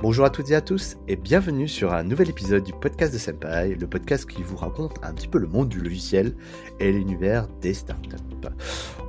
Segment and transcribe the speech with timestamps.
[0.00, 3.18] Bonjour à toutes et à tous et bienvenue sur un nouvel épisode du podcast de
[3.18, 6.36] Senpai, le podcast qui vous raconte un petit peu le monde du logiciel
[6.78, 8.14] et l'univers des startups.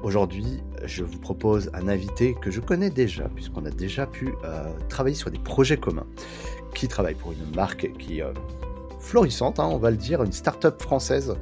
[0.01, 4.65] Aujourd'hui, je vous propose un invité que je connais déjà puisqu'on a déjà pu euh,
[4.89, 6.07] travailler sur des projets communs,
[6.73, 8.33] qui travaille pour une marque qui euh,
[8.99, 11.35] florissante, hein, on va le dire, une start-up française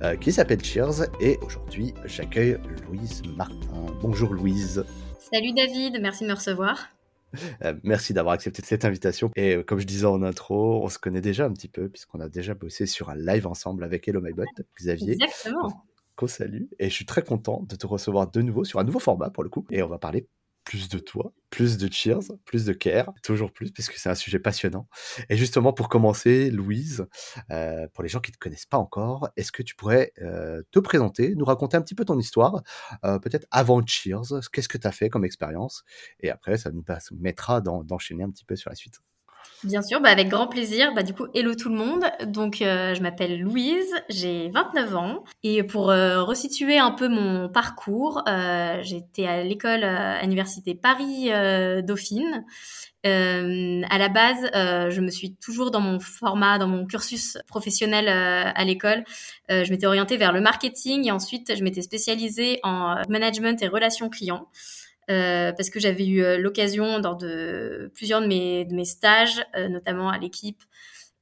[0.00, 1.10] euh, qui s'appelle Cheers.
[1.20, 2.56] Et aujourd'hui, j'accueille
[2.88, 3.84] Louise Martin.
[4.00, 4.82] Bonjour Louise.
[5.18, 6.93] Salut David, merci de me recevoir.
[7.62, 9.30] Euh, merci d'avoir accepté cette invitation.
[9.36, 12.20] Et euh, comme je disais en intro, on se connaît déjà un petit peu, puisqu'on
[12.20, 14.44] a déjà bossé sur un live ensemble avec Hello My Bot,
[14.78, 15.14] Xavier.
[15.14, 15.84] Exactement.
[16.16, 16.64] Qu'on salue.
[16.78, 19.42] Et je suis très content de te recevoir de nouveau sur un nouveau format pour
[19.42, 19.66] le coup.
[19.70, 20.28] Et on va parler
[20.64, 24.38] plus de toi, plus de cheers, plus de care, toujours plus, puisque c'est un sujet
[24.38, 24.88] passionnant.
[25.28, 27.06] Et justement, pour commencer, Louise,
[27.50, 30.62] euh, pour les gens qui ne te connaissent pas encore, est-ce que tu pourrais euh,
[30.70, 32.62] te présenter, nous raconter un petit peu ton histoire,
[33.04, 35.84] euh, peut-être avant cheers, qu'est-ce que tu as fait comme expérience,
[36.20, 39.00] et après, ça nous permettra d'enchaîner un petit peu sur la suite.
[39.64, 40.92] Bien sûr, bah avec grand plaisir.
[40.94, 42.04] Bah, du coup, hello tout le monde.
[42.26, 45.24] Donc, euh, je m'appelle Louise, j'ai 29 ans.
[45.42, 52.44] Et pour euh, resituer un peu mon parcours, euh, j'étais à l'école à l'université Paris-Dauphine.
[53.04, 58.64] à la base, je me suis toujours dans mon format, dans mon cursus professionnel à
[58.64, 59.04] l'école,
[59.48, 64.08] je m'étais orientée vers le marketing et ensuite je m'étais spécialisée en management et relations
[64.08, 64.48] clients.
[65.10, 69.44] Euh, parce que j'avais eu euh, l'occasion dans de plusieurs de mes, de mes stages,
[69.56, 70.62] euh, notamment à l'équipe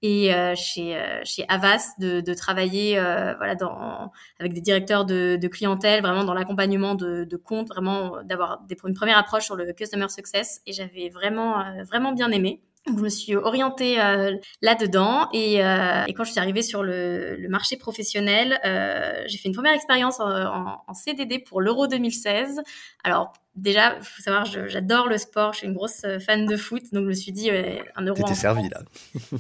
[0.05, 6.03] et chez chez Avas, de, de travailler voilà dans avec des directeurs de, de clientèle,
[6.03, 10.61] vraiment dans l'accompagnement de, de comptes, vraiment d'avoir une première approche sur le customer success
[10.67, 12.61] et j'avais vraiment vraiment bien aimé.
[12.87, 16.83] Donc, je me suis orientée euh, là-dedans et, euh, et, quand je suis arrivée sur
[16.83, 21.61] le, le marché professionnel, euh, j'ai fait une première expérience en, en, en CDD pour
[21.61, 22.61] l'Euro 2016.
[23.05, 26.83] Alors déjà, il faut savoir, j'adore le sport, je suis une grosse fan de foot,
[26.93, 28.17] donc je me suis dit un euro.
[28.17, 28.81] T'étais servi là.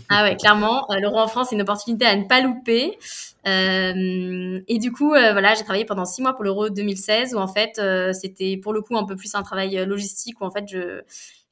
[0.08, 2.96] ah ouais, clairement, l'euro en France c'est une opportunité à ne pas louper.
[3.44, 7.80] et du coup, voilà, j'ai travaillé pendant six mois pour l'Euro 2016 où en fait
[8.12, 11.02] c'était pour le coup un peu plus un travail logistique où en fait je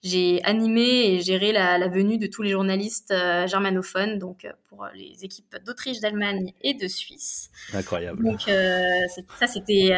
[0.02, 4.52] j'ai animé et géré la, la, venue de tous les journalistes euh, germanophones, donc euh,
[4.68, 7.50] pour euh, les équipes d'Autriche, d'Allemagne et de Suisse.
[7.74, 8.24] Incroyable.
[8.24, 9.92] Donc ça, c'était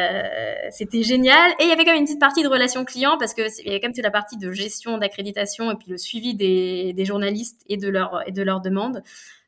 [0.71, 1.51] c'était génial.
[1.59, 3.67] Et il y avait quand même une petite partie de relations clients parce que il
[3.67, 6.91] y avait quand même toute la partie de gestion, d'accréditation et puis le suivi des,
[6.93, 9.03] des journalistes et de leurs et de leurs demandes.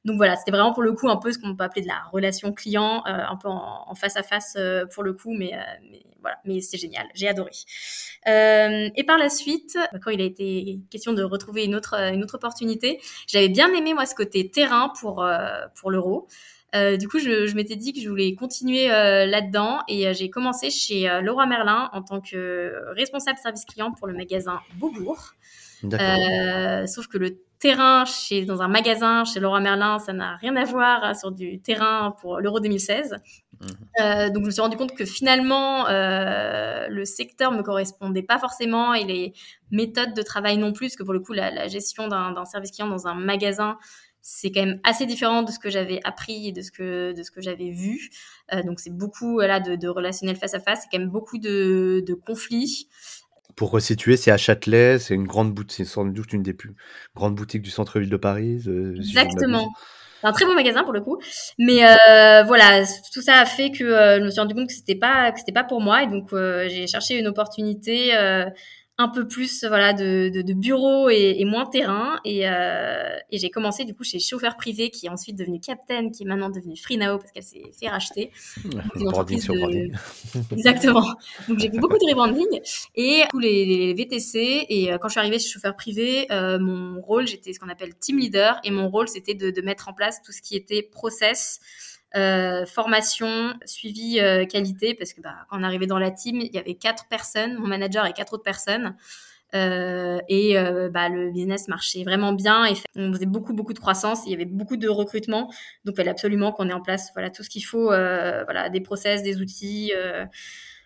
[0.06, 2.04] Donc voilà, c'était vraiment pour le coup un peu ce qu'on peut appeler de la
[2.12, 4.56] relation client, euh, un peu en, face à face
[4.94, 5.58] pour le coup, mais, euh,
[5.90, 7.52] mais voilà, mais c'était génial, j'ai adoré.
[8.28, 12.24] Euh, et par la suite, quand il a été question de retrouver une autre une
[12.24, 15.28] autre opportunité, j'avais bien aimé moi ce côté terrain pour
[15.76, 16.28] pour l'euro.
[16.76, 20.30] Euh, du coup, je, je m'étais dit que je voulais continuer euh, là-dedans et j'ai
[20.30, 25.34] commencé chez Laura Merlin en tant que responsable service client pour le magasin Beaubourg.
[25.84, 30.56] Euh, sauf que le terrain chez, dans un magasin chez Laura Merlin, ça n'a rien
[30.56, 33.16] à voir hein, sur du terrain pour l'Euro 2016.
[33.60, 33.68] Mhm.
[34.02, 38.38] Euh, donc je me suis rendu compte que finalement euh, le secteur me correspondait pas
[38.38, 39.34] forcément et les
[39.72, 42.72] méthodes de travail non plus, parce que pour le coup la, la gestion d'un service
[42.72, 43.78] client dans un magasin
[44.28, 47.22] c'est quand même assez différent de ce que j'avais appris et de ce que de
[47.22, 48.10] ce que j'avais vu.
[48.54, 51.38] Euh, donc c'est beaucoup là de, de relationnel face à face, c'est quand même beaucoup
[51.38, 52.90] de, de conflits.
[53.56, 56.76] Pour resituer, c'est à Châtelet, c'est une grande boutique, c'est sans doute une des plus
[57.16, 58.62] grandes boutiques du centre-ville de Paris.
[58.98, 59.72] Exactement.
[60.22, 61.20] c'est un très beau magasin pour le coup,
[61.58, 62.84] mais euh, voilà,
[63.14, 65.40] tout ça a fait que euh, je me suis rendu compte que c'était pas que
[65.40, 68.12] c'était pas pour moi et donc euh, j'ai cherché une opportunité
[68.98, 72.20] un peu plus voilà de, de, de bureau et, et, moins terrain.
[72.24, 76.10] Et, euh, et j'ai commencé du coup chez chauffeur privé qui est ensuite devenu Captain
[76.10, 78.32] qui est maintenant devenu Freenow parce qu'elle s'est fait racheter.
[78.96, 79.94] Branding sur branding.
[80.52, 81.06] Exactement.
[81.50, 82.62] Donc j'ai fait beaucoup de rebranding.
[82.96, 86.58] Et tous les, les, VTC et euh, quand je suis arrivée chez chauffeur privé euh,
[86.60, 88.60] mon rôle j'étais ce qu'on appelle team leader.
[88.64, 91.60] Et mon rôle c'était de, de mettre en place tout ce qui était process
[92.16, 96.54] euh, formation, suivi euh, qualité, parce que bah, quand on arrivait dans la team, il
[96.54, 98.96] y avait quatre personnes, mon manager et quatre autres personnes.
[99.54, 100.56] Euh, et
[100.92, 104.34] bah, le business marchait vraiment bien et on faisait beaucoup beaucoup de croissance il y
[104.34, 105.46] avait beaucoup de recrutement
[105.86, 108.82] donc il fallait absolument qu'on ait en place voilà tout ce qu'il faut voilà des
[108.82, 109.94] process des outils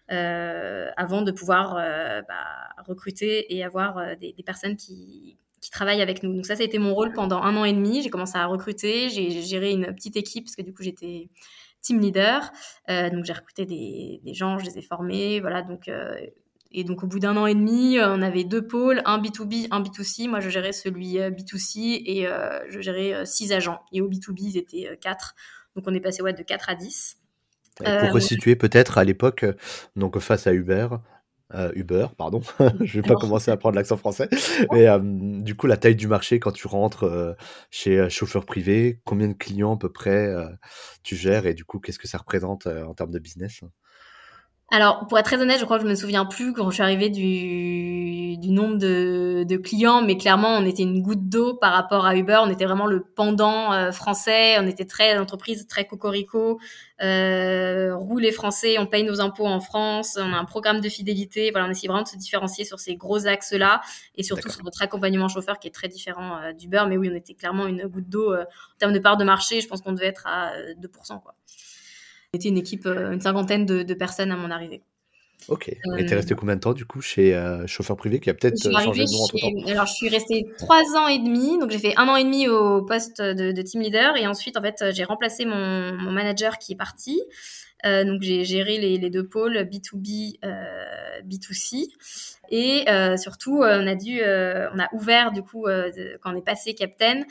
[0.09, 6.33] avant de pouvoir bah, recruter et avoir des personnes qui qui travaillent avec nous.
[6.33, 8.01] Donc ça, ça a été mon rôle pendant un an et demi.
[8.01, 11.29] J'ai commencé à recruter, j'ai géré une petite équipe parce que du coup j'étais
[11.81, 12.51] team leader.
[12.89, 15.61] Euh, donc j'ai recruté des, des, gens, je les ai formés, voilà.
[15.61, 16.15] Donc euh,
[16.71, 19.81] et donc au bout d'un an et demi, on avait deux pôles, un B2B, un
[19.81, 20.29] B2C.
[20.29, 23.79] Moi, je gérais celui euh, B2C et euh, je gérais six agents.
[23.91, 25.35] Et au B2B, ils étaient quatre.
[25.75, 27.17] Donc on est passé ouais, de 4 à 10.
[27.77, 29.45] pour resituer peut-être à l'époque,
[29.95, 30.89] donc face à Uber,
[31.53, 32.41] euh, Uber, pardon,
[32.81, 34.29] je vais pas commencer à prendre l'accent français,
[34.71, 34.87] mais
[35.41, 37.35] du coup la taille du marché quand tu rentres
[37.71, 40.33] chez chauffeur privé, combien de clients à peu près
[41.03, 43.61] tu gères et du coup qu'est-ce que ça représente en termes de business?
[44.71, 46.83] Alors, pour être très honnête, je crois que je me souviens plus quand je suis
[46.83, 51.73] arrivée du, du nombre de, de, clients, mais clairement, on était une goutte d'eau par
[51.73, 52.39] rapport à Uber.
[52.43, 54.57] On était vraiment le pendant euh, français.
[54.59, 56.59] On était très entreprise, très cocorico.
[57.01, 60.19] Euh, roulez français, on paye nos impôts en France.
[60.21, 61.49] On a un programme de fidélité.
[61.49, 63.81] Voilà, on essaie vraiment de se différencier sur ces gros axes-là
[64.15, 66.83] et surtout sur notre accompagnement chauffeur qui est très différent euh, d'Uber.
[66.87, 69.61] Mais oui, on était clairement une goutte d'eau euh, en termes de part de marché.
[69.61, 71.33] Je pense qu'on devait être à 2%, quoi.
[72.31, 74.83] On était une équipe, euh, une cinquantaine de, personnes à mon arrivée.
[75.47, 75.69] Ok.
[75.97, 78.63] Et t'es resté combien de temps du coup chez euh, chauffeur privé qui a peut-être
[78.67, 79.71] euh, changé de nom entre temps?
[79.71, 82.47] Alors je suis restée trois ans et demi, donc j'ai fait un an et demi
[82.47, 86.75] au poste de, team leader et ensuite en fait j'ai remplacé mon, manager qui est
[86.75, 87.19] parti.
[87.83, 90.39] donc j'ai géré les, deux pôles B2B,
[91.25, 91.87] B2C
[92.51, 92.85] et
[93.17, 95.65] surtout on a dû, on a ouvert du coup
[96.21, 97.23] quand on est passé Captain,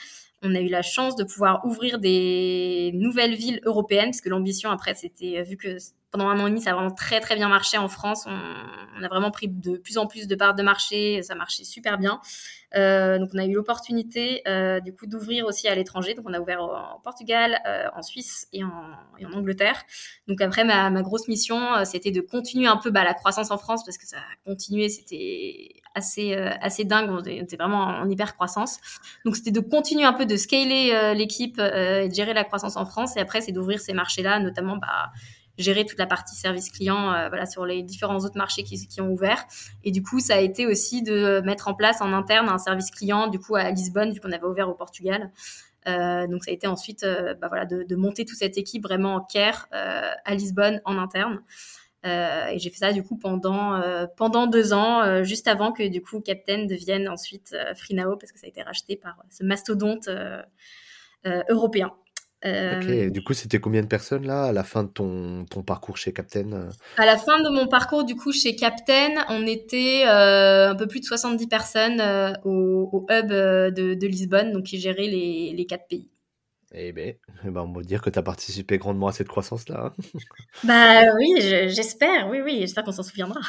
[0.43, 4.71] on a eu la chance de pouvoir ouvrir des nouvelles villes européennes, parce que l'ambition
[4.71, 5.77] après, c'était vu que
[6.11, 8.27] pendant un an et demi, ça a vraiment très très bien marché en France.
[8.27, 11.99] On, a vraiment pris de plus en plus de parts de marché, ça marchait super
[11.99, 12.21] bien.
[12.77, 16.15] Euh, donc on a eu l'opportunité euh, du coup d'ouvrir aussi à l'étranger.
[16.15, 19.83] Donc on a ouvert en Portugal, euh, en Suisse et en, en, Angleterre.
[20.27, 23.59] Donc après ma, ma grosse mission, c'était de continuer un peu bah, la croissance en
[23.59, 27.11] France parce que ça a continué, c'était assez assez dingue.
[27.11, 28.79] On était vraiment en hyper croissance.
[29.25, 32.87] Donc c'était de continuer un peu de scaler l'équipe et de gérer la croissance en
[32.87, 33.17] France.
[33.17, 35.13] Et après c'est d'ouvrir ces marchés-là, notamment bah
[35.59, 39.01] gérer toute la partie service client euh, voilà sur les différents autres marchés qui, qui,
[39.01, 39.45] ont ouvert.
[39.85, 42.91] Et du coup ça a été aussi de mettre en place en interne un service
[42.91, 45.33] client du coup à Lisbonne vu qu'on avait ouvert au Portugal.
[45.87, 49.17] Euh, donc ça a été ensuite euh, bah, voilà de, monter toute cette équipe vraiment
[49.17, 51.43] en care à Lisbonne en interne.
[52.05, 53.83] Et j'ai fait ça du coup pendant
[54.17, 58.47] pendant deux ans juste avant que du coup Captain devienne ensuite Freenao parce que ça
[58.47, 60.09] a été racheté par ce mastodonte
[61.51, 61.93] européen
[62.45, 65.97] Ok, du coup, c'était combien de personnes là à la fin de ton, ton parcours
[65.97, 66.71] chez Captain euh?
[66.97, 70.87] À la fin de mon parcours, du coup, chez Captain, on était euh, un peu
[70.87, 75.53] plus de 70 personnes euh, au, au, hub de, de, Lisbonne, donc qui gérait les,
[75.53, 76.09] les quatre pays.
[76.75, 79.87] Eh ben, eh ben, on peut dire que tu as participé grandement à cette croissance-là.
[79.87, 80.21] Hein.
[80.65, 83.41] bah oui, j'espère, oui, oui, j'espère qu'on s'en souviendra.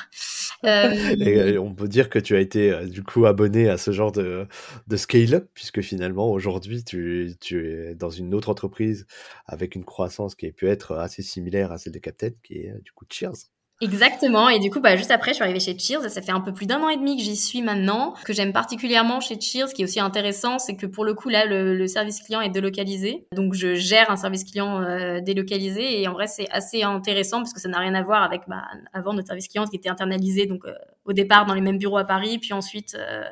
[0.64, 3.92] Euh, Et on peut dire que tu as été euh, du coup abonné à ce
[3.92, 4.48] genre de,
[4.88, 9.06] de scale-up, puisque finalement aujourd'hui tu, tu, es dans une autre entreprise
[9.46, 12.74] avec une croissance qui a pu être assez similaire à celle de Captain, qui est
[12.84, 13.50] du coup Cheers.
[13.82, 14.50] Exactement.
[14.50, 16.10] Et du coup, bah, juste après, je suis arrivée chez Cheers.
[16.10, 18.14] Ça fait un peu plus d'un an et demi que j'y suis maintenant.
[18.20, 21.14] Ce que j'aime particulièrement chez Cheers, ce qui est aussi intéressant, c'est que pour le
[21.14, 23.26] coup, là, le, service client est délocalisé.
[23.34, 26.02] Donc, je gère un service client euh, délocalisé.
[26.02, 28.64] Et en vrai, c'est assez intéressant parce que ça n'a rien à voir avec bah,
[28.92, 30.46] avant notre service client qui était internalisé.
[30.46, 30.74] Donc, euh,
[31.06, 33.24] au départ, dans les mêmes bureaux à Paris, puis ensuite euh,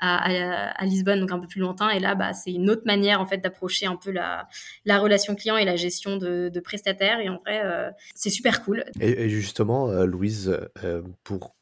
[0.00, 1.90] à, Lisbonne, donc un peu plus lointain.
[1.90, 4.48] Et là, bah, c'est une autre manière en fait d'approcher un peu la,
[4.84, 7.20] la, relation client et la gestion de, de prestataires.
[7.20, 8.84] Et en vrai, euh, c'est super cool.
[9.00, 11.54] Et, justement, euh, Louise, euh, pour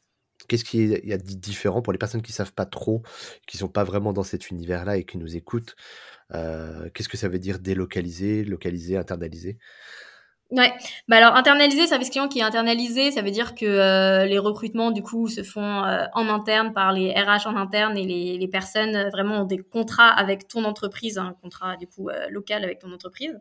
[0.47, 3.03] qu'est-ce qu'il y a de différent pour les personnes qui savent pas trop,
[3.47, 5.75] qui sont pas vraiment dans cet univers-là et qui nous écoutent
[6.29, 9.57] Qu'est-ce que ça veut dire délocaliser, localiser, internaliser?
[10.49, 10.71] Ouais.
[11.09, 14.91] Bah alors internaliser, service client qui est internalisé, ça veut dire que euh, les recrutements
[14.91, 18.47] du coup se font euh, en interne par les RH en interne et les, les
[18.47, 22.79] personnes euh, vraiment ont des contrats avec ton entreprise, un contrat du coup local avec
[22.79, 23.33] ton entreprise.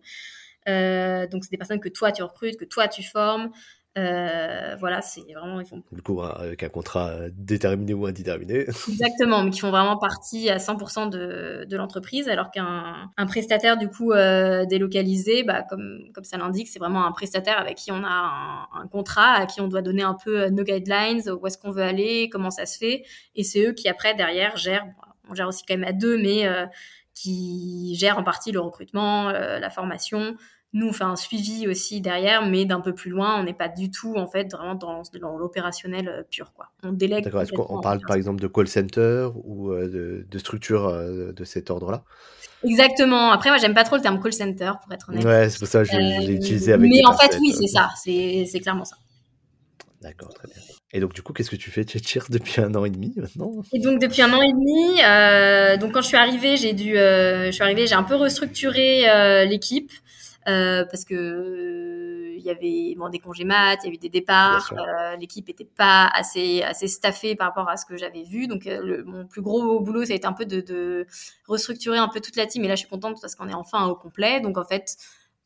[0.67, 3.51] donc c'est des personnes que toi tu recrutes, que toi tu formes.
[3.97, 5.83] Euh, voilà, c'est vraiment ils font.
[5.91, 8.67] Du coup, avec un contrat déterminé ou indéterminé.
[8.89, 13.79] Exactement, mais qui font vraiment partie à 100% de, de l'entreprise, alors qu'un un prestataire
[13.79, 17.91] du coup euh, délocalisé, bah, comme comme ça l'indique, c'est vraiment un prestataire avec qui
[17.91, 21.23] on a un, un, contrat, à qui on doit donner un peu euh, nos guidelines,
[21.31, 24.59] où est-ce qu'on veut aller, comment ça se fait, et c'est eux qui après derrière
[24.59, 24.87] gèrent.
[25.31, 26.67] on gère aussi quand même à deux, mais euh,
[27.15, 30.37] qui gèrent en partie le recrutement, la formation,
[30.73, 33.41] nous, on fait un suivi aussi derrière, mais d'un peu plus loin.
[33.41, 35.03] On n'est pas du tout, en fait, vraiment dans,
[35.39, 36.53] l'opérationnel euh, pur.
[36.53, 36.67] Quoi.
[36.83, 37.25] On délègue.
[37.25, 37.43] D'accord.
[37.43, 41.45] Est-ce qu'on parle, par exemple, de call center ou euh, de, de structures euh, de
[41.45, 42.05] cet ordre-là?
[42.65, 43.31] Exactement.
[43.31, 45.25] Après, moi, j'aime pas trop le terme call center, pour être honnête.
[45.25, 46.91] Ouais, c'est pour ça que je, l'ai utilisé avec.
[46.91, 47.89] Mais en fait, oui, c'est ça.
[47.97, 48.97] C'est clairement ça.
[50.03, 50.57] D'accord, très bien.
[50.93, 51.85] Et donc, du coup, qu'est-ce que tu fais?
[51.87, 53.51] Cheers depuis un an et demi maintenant?
[53.73, 56.99] Et donc, depuis un an et demi, euh, donc quand je suis arrivée, j'ai dû,
[56.99, 59.91] euh, je suis arrivée, j'ai un peu restructuré l'équipe.
[60.49, 64.73] Euh, parce que il y avait bon, des congés maths, il y avait des départs,
[64.73, 68.47] euh, l'équipe était pas assez assez staffée par rapport à ce que j'avais vu.
[68.47, 71.07] Donc euh, le, mon plus gros boulot, ça a été un peu de, de,
[71.49, 72.65] restructurer un peu toute la team.
[72.65, 74.41] Et là, je suis contente parce qu'on est enfin au complet.
[74.41, 74.97] Donc en fait,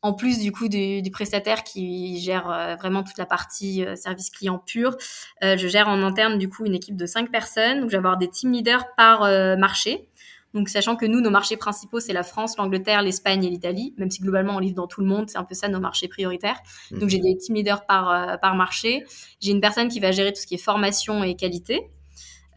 [0.01, 4.29] en plus du coup du, prestataire qui gère euh, vraiment toute la partie euh, service
[4.29, 4.97] client pur,
[5.43, 7.81] euh, je gère en interne du coup une équipe de cinq personnes.
[7.81, 9.21] Donc je vais avoir des team leaders par
[9.57, 10.07] marché.
[10.53, 14.11] Donc sachant que nous, nos marchés principaux, c'est la France, l'Angleterre, l'Espagne et l'Italie, même
[14.11, 16.59] si globalement on livre dans tout le monde, c'est un peu ça nos marchés prioritaires.
[16.91, 17.23] Donc j'ai mhm.
[17.23, 19.05] des team leaders par, par marché.
[19.39, 21.89] J'ai une personne qui va gérer tout ce qui est formation et qualité.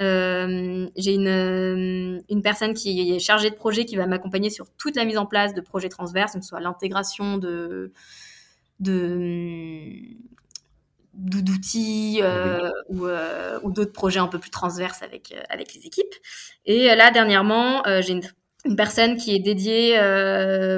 [0.00, 4.66] Euh, j'ai une, euh, une personne qui est chargée de projet qui va m'accompagner sur
[4.76, 7.92] toute la mise en place de projets transverses, donc soit l'intégration de,
[8.80, 10.00] de
[11.16, 16.14] d'outils euh, ou, euh, ou d'autres projets un peu plus transverses avec avec les équipes.
[16.66, 18.22] Et là dernièrement, j'ai une,
[18.64, 19.96] une, personne qui est dédiée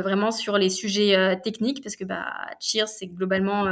[0.02, 2.26] vraiment sur les sujets techniques parce que bah
[2.60, 3.66] Cheers c'est globalement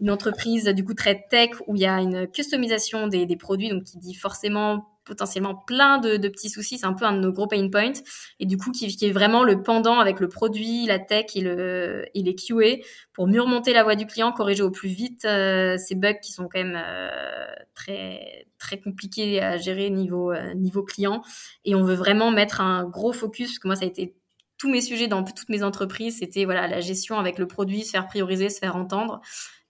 [0.00, 3.70] une entreprise du coup très tech où il y a une customisation des, des produits,
[3.70, 6.78] donc qui dit forcément potentiellement plein de, petits soucis.
[6.78, 7.92] C'est un peu un de nos gros pain points.
[8.40, 12.06] Et du coup, qui, est vraiment le pendant avec le produit, la tech et, le,
[12.14, 12.82] les QA
[13.12, 16.32] pour mieux remonter la voie du client, corriger au plus vite euh, ces bugs qui
[16.32, 21.22] sont quand même euh, très très compliqués à gérer niveau euh, niveau client.
[21.64, 24.14] Et on veut vraiment mettre un gros focus parce que moi, ça a été
[24.58, 27.90] tous mes sujets dans toutes mes entreprises, c'était voilà la gestion avec le produit, se
[27.90, 29.20] faire prioriser, se faire entendre.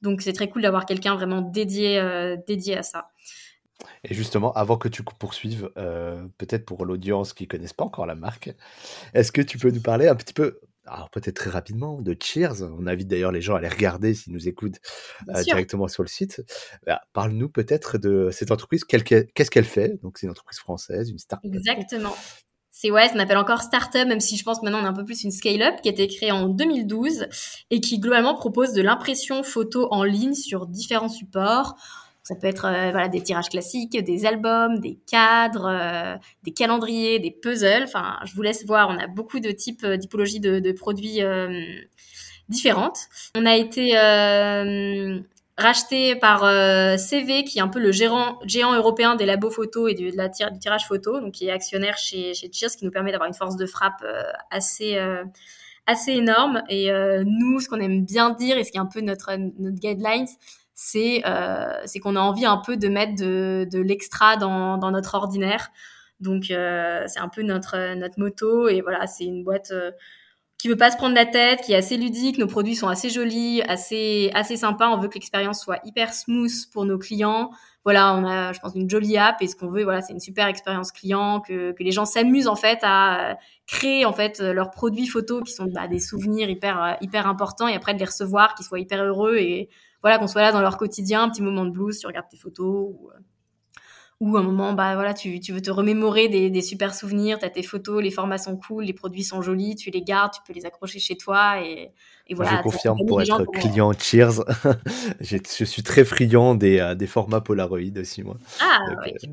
[0.02, 2.02] Donc c'est très cool d'avoir quelqu'un vraiment dédié,
[2.46, 3.08] dédié à ça.
[4.04, 8.06] Et justement, avant que tu poursuives, euh, peut-être pour l'audience qui ne connaisse pas encore
[8.06, 8.52] la marque,
[9.14, 12.62] est-ce que tu peux nous parler un petit peu, alors peut-être très rapidement, de Cheers?
[12.62, 14.80] On invite d'ailleurs les gens à aller regarder s'ils nous écoutent
[15.28, 16.42] euh, directement sur le site.
[16.86, 20.00] Bah, parle-nous peut-être de cette entreprise, qu'est-ce qu'elle fait?
[20.02, 21.52] Donc c'est une entreprise française, une start-up.
[21.54, 22.14] Exactement.
[22.74, 24.94] C'est ouais, on appelle encore startup, même si je pense que maintenant on est un
[24.94, 27.26] peu plus une scale-up, qui a été créée en 2012
[27.70, 31.76] et qui globalement propose de l'impression photo en ligne sur différents supports.
[32.23, 37.19] Ça peut être euh, voilà des tirages classiques, des albums, des cadres, euh, des calendriers,
[37.19, 37.85] des puzzles.
[37.85, 38.88] Enfin, je vous laisse voir.
[38.91, 41.21] On a beaucoup de types, euh, typologies de, de produits
[42.49, 42.99] différentes.
[43.35, 43.97] On a été
[45.59, 49.88] racheté par euh, CV, qui est un peu le gérant, géant européen des labos photo
[49.88, 52.91] et de, la du tirage photo, donc qui est actionnaire chez, chez Cheers, qui nous
[52.91, 55.25] permet d'avoir une force de frappe euh, assez euh,
[55.87, 56.62] assez énorme.
[56.69, 56.93] Et
[57.25, 60.29] nous, ce qu'on aime bien dire et ce qui est un peu notre notre guidelines,
[60.75, 61.23] c'est
[61.85, 65.71] c'est qu'on a envie un peu de mettre de, de l'extra dans, dans notre ordinaire.
[66.21, 69.73] Donc c'est un peu notre notre moto et voilà, c'est une boîte
[70.59, 72.38] qui veut pas se prendre la tête, qui est assez ludique.
[72.38, 74.88] Nos produits sont assez jolis, assez assez sympas.
[74.91, 77.50] On veut que l'expérience soit hyper smooth pour nos clients.
[77.85, 80.21] Voilà, on a, je pense, une jolie app et ce qu'on veut, voilà, c'est une
[80.21, 84.71] super expérience client, que, que les gens s'amusent en fait à créer en fait leurs
[84.71, 88.55] produits photos qui sont bah, des souvenirs hyper hyper importants et après de les recevoir,
[88.55, 89.69] qu'ils soient hyper heureux et
[90.02, 92.37] voilà qu'on soit là dans leur quotidien, un petit moment de blues, tu regardes tes
[92.37, 92.90] photos.
[92.90, 93.18] Ou, euh,
[94.21, 97.44] ou un moment, bah voilà, tu, tu veux te remémorer des, des super souvenirs, tu
[97.44, 100.40] as tes photos, les formats sont cool, les produits sont jolis, tu les gardes, tu
[100.47, 101.90] peux les accrocher chez toi et,
[102.28, 102.59] et voilà.
[102.59, 104.44] je confirme pour être client Cheers,
[105.21, 108.37] je suis très friand des, euh, des formats Polaroid aussi moi.
[108.61, 109.12] Ah, ouais.
[109.25, 109.32] Euh,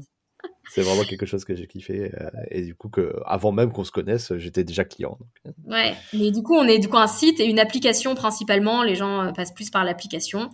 [0.69, 3.83] c'est vraiment quelque chose que j'ai kiffé euh, et du coup que avant même qu'on
[3.83, 5.17] se connaisse, j'étais déjà client.
[5.65, 8.83] Ouais, mais du coup on est du coup un site et une application principalement.
[8.83, 10.49] Les gens passent plus par l'application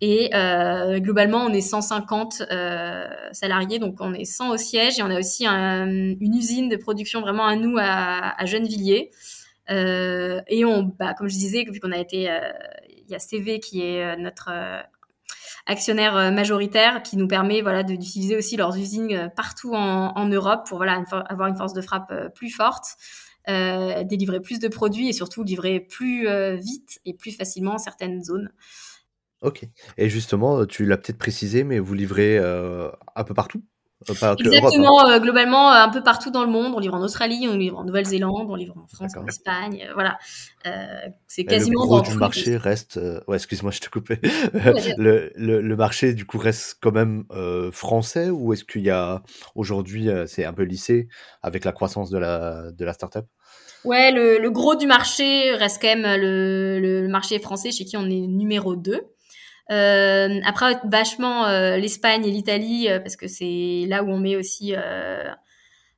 [0.00, 5.02] et euh, globalement, on est 150 euh, salariés, donc on est 100 au siège et
[5.02, 9.10] on a aussi une usine de production vraiment à nous à, à Gennevilliers.
[9.70, 12.38] Euh, et on, bah, comme je disais, vu qu'on a été, euh,
[12.88, 14.50] il y a CV qui est euh, notre
[15.66, 21.02] actionnaire majoritaire, qui nous permet voilà d'utiliser aussi leurs usines partout en, Europe pour voilà
[21.28, 22.84] avoir une force de frappe plus forte.
[23.46, 28.50] délivrer plus de produits et surtout livrer plus vite et plus facilement certaines zones.
[29.44, 29.66] OK
[29.98, 33.62] et justement, tu l'as peut-être précisé, mais vous livrez, euh, un peu partout?
[34.10, 34.36] Euh, hein?
[34.38, 36.74] Exactement, euh, globalement, un peu partout dans le monde.
[36.74, 40.18] On livre en Australie, on livre en Nouvelle-Zélande, on livre en France, en Espagne, voilà.
[41.26, 44.20] c'est quasiment le gros du marché reste, ouais, excuse-moi, je te coupais.
[44.96, 47.24] Le le le marché, du coup, reste quand même,
[47.72, 49.22] français ou est-ce qu'il y a
[49.54, 51.08] aujourd'hui, c'est un peu lissé
[51.42, 53.26] avec la croissance de la de la start-up?
[53.84, 57.96] Ouais, le le gros du marché reste quand même le le marché français chez qui
[57.96, 59.13] on est numéro 2.
[59.70, 64.36] Euh, après, vachement euh, l'Espagne et l'Italie, euh, parce que c'est là où on met
[64.36, 65.30] aussi euh,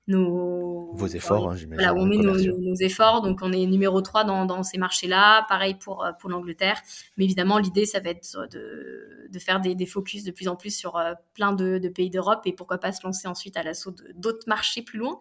[0.06, 0.92] nos...
[0.94, 1.85] Vos efforts, hein, j'imagine.
[1.85, 3.23] Là où on met nos, nos, efforts.
[3.23, 5.44] Donc, on est numéro 3 dans, dans ces marchés-là.
[5.49, 6.80] Pareil pour, pour l'Angleterre.
[7.16, 10.54] Mais évidemment, l'idée, ça va être de, de faire des, des, focus de plus en
[10.54, 11.02] plus sur
[11.35, 14.82] plein de, de pays d'Europe et pourquoi pas se lancer ensuite à l'assaut d'autres marchés
[14.82, 15.20] plus loin.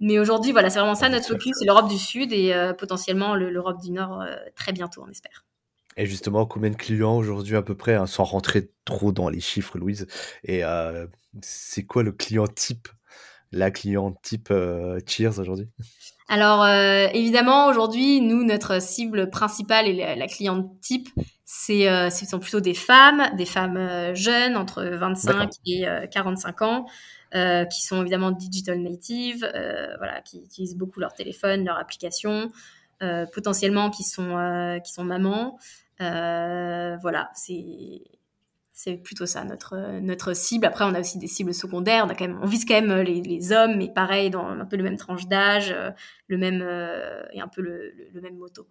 [0.00, 3.80] Mais aujourd'hui, voilà, c'est vraiment ça notre focus, c'est l'Europe du Sud et potentiellement l'Europe
[3.80, 4.22] du Nord
[4.54, 5.44] très bientôt, on espère.
[5.96, 9.40] Et justement, combien de clients aujourd'hui à peu près, hein, sans rentrer trop dans les
[9.40, 10.06] chiffres, Louise
[10.44, 11.06] Et euh,
[11.42, 12.88] c'est quoi le client type,
[13.52, 15.68] la client type euh, Cheers aujourd'hui?
[16.28, 21.08] Alors euh, évidemment aujourd'hui nous notre cible principale et la, cliente type
[21.44, 26.86] c'est euh, ce sont plutôt des femmes, des femmes jeunes entre 25 et 45 ans
[27.32, 29.48] qui sont évidemment digital native,
[29.98, 32.50] voilà qui utilisent beaucoup leur téléphone, leur application,
[33.32, 35.58] potentiellement qui sont qui sont mamans,
[35.98, 38.02] voilà c'est
[38.80, 40.64] c'est plutôt ça notre notre cible.
[40.64, 42.04] Après, on a aussi des cibles secondaires.
[42.06, 44.64] On a quand même, on vise quand même les, les hommes, mais pareil dans un
[44.64, 45.90] peu le même tranche d'âge, euh,
[46.28, 48.66] le même euh, et un peu le, le, même moto.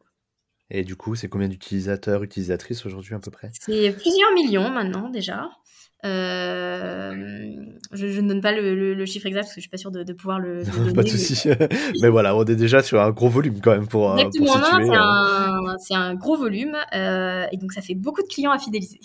[0.72, 3.52] Et du coup, c'est combien d'utilisateurs, utilisatrices aujourd'hui à peu près?
[3.60, 5.50] C'est plusieurs millions maintenant déjà.
[6.06, 7.14] Euh,
[7.92, 9.92] je, je, ne donne pas le, le, chiffre exact parce que je suis pas sûre
[9.92, 10.94] de, de pouvoir le, donner.
[10.96, 11.50] pas de souci.
[12.02, 12.08] Mais...
[12.08, 14.18] voilà, on est déjà sur un gros volume quand même pour.
[14.18, 19.00] Exactement, c'est un, un, gros volume et donc ça fait beaucoup de clients à fidéliser.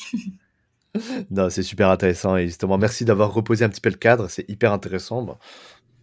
[1.30, 4.28] non, c'est super intéressant et justement, merci d'avoir reposé un petit peu le cadre.
[4.28, 5.38] C'est hyper intéressant.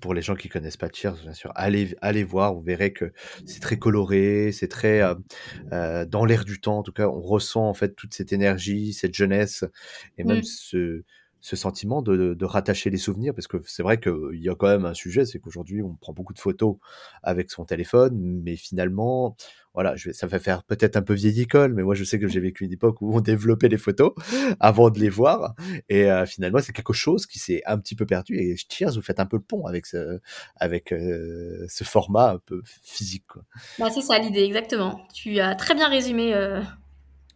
[0.01, 2.53] Pour les gens qui connaissent pas Cheers, bien sûr, allez, allez voir.
[2.53, 3.13] Vous verrez que
[3.45, 5.15] c'est très coloré, c'est très euh,
[5.71, 6.79] euh, dans l'air du temps.
[6.79, 9.63] En tout cas, on ressent en fait toute cette énergie, cette jeunesse
[10.17, 11.03] et même ce,
[11.39, 14.67] ce sentiment de, de, rattacher les souvenirs, parce que c'est vrai qu'il y a quand
[14.67, 16.77] même un sujet, c'est qu'aujourd'hui on prend beaucoup de photos
[17.23, 19.35] avec son téléphone, mais finalement,
[19.73, 22.19] voilà, je vais, ça va faire peut-être un peu vieille école, mais moi je sais
[22.19, 24.11] que j'ai vécu une époque où on développait les photos
[24.59, 25.55] avant de les voir,
[25.87, 28.37] et euh, finalement c'est quelque chose qui s'est un petit peu perdu.
[28.37, 30.19] Et Cheers, vous faites un peu le pont avec ce,
[30.57, 33.25] avec euh, ce format un peu physique.
[33.27, 33.43] Quoi.
[33.79, 35.07] Bah, c'est ça l'idée, exactement.
[35.13, 36.33] Tu as très bien résumé.
[36.33, 36.61] Euh...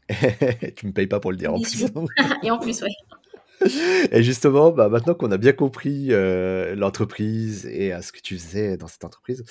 [0.76, 1.86] tu me payes pas pour le dire en plus.
[2.44, 2.90] et en plus, ouais.
[4.12, 8.76] Et justement, bah, maintenant qu'on a bien compris euh, l'entreprise et ce que tu faisais
[8.76, 9.46] dans cette entreprise,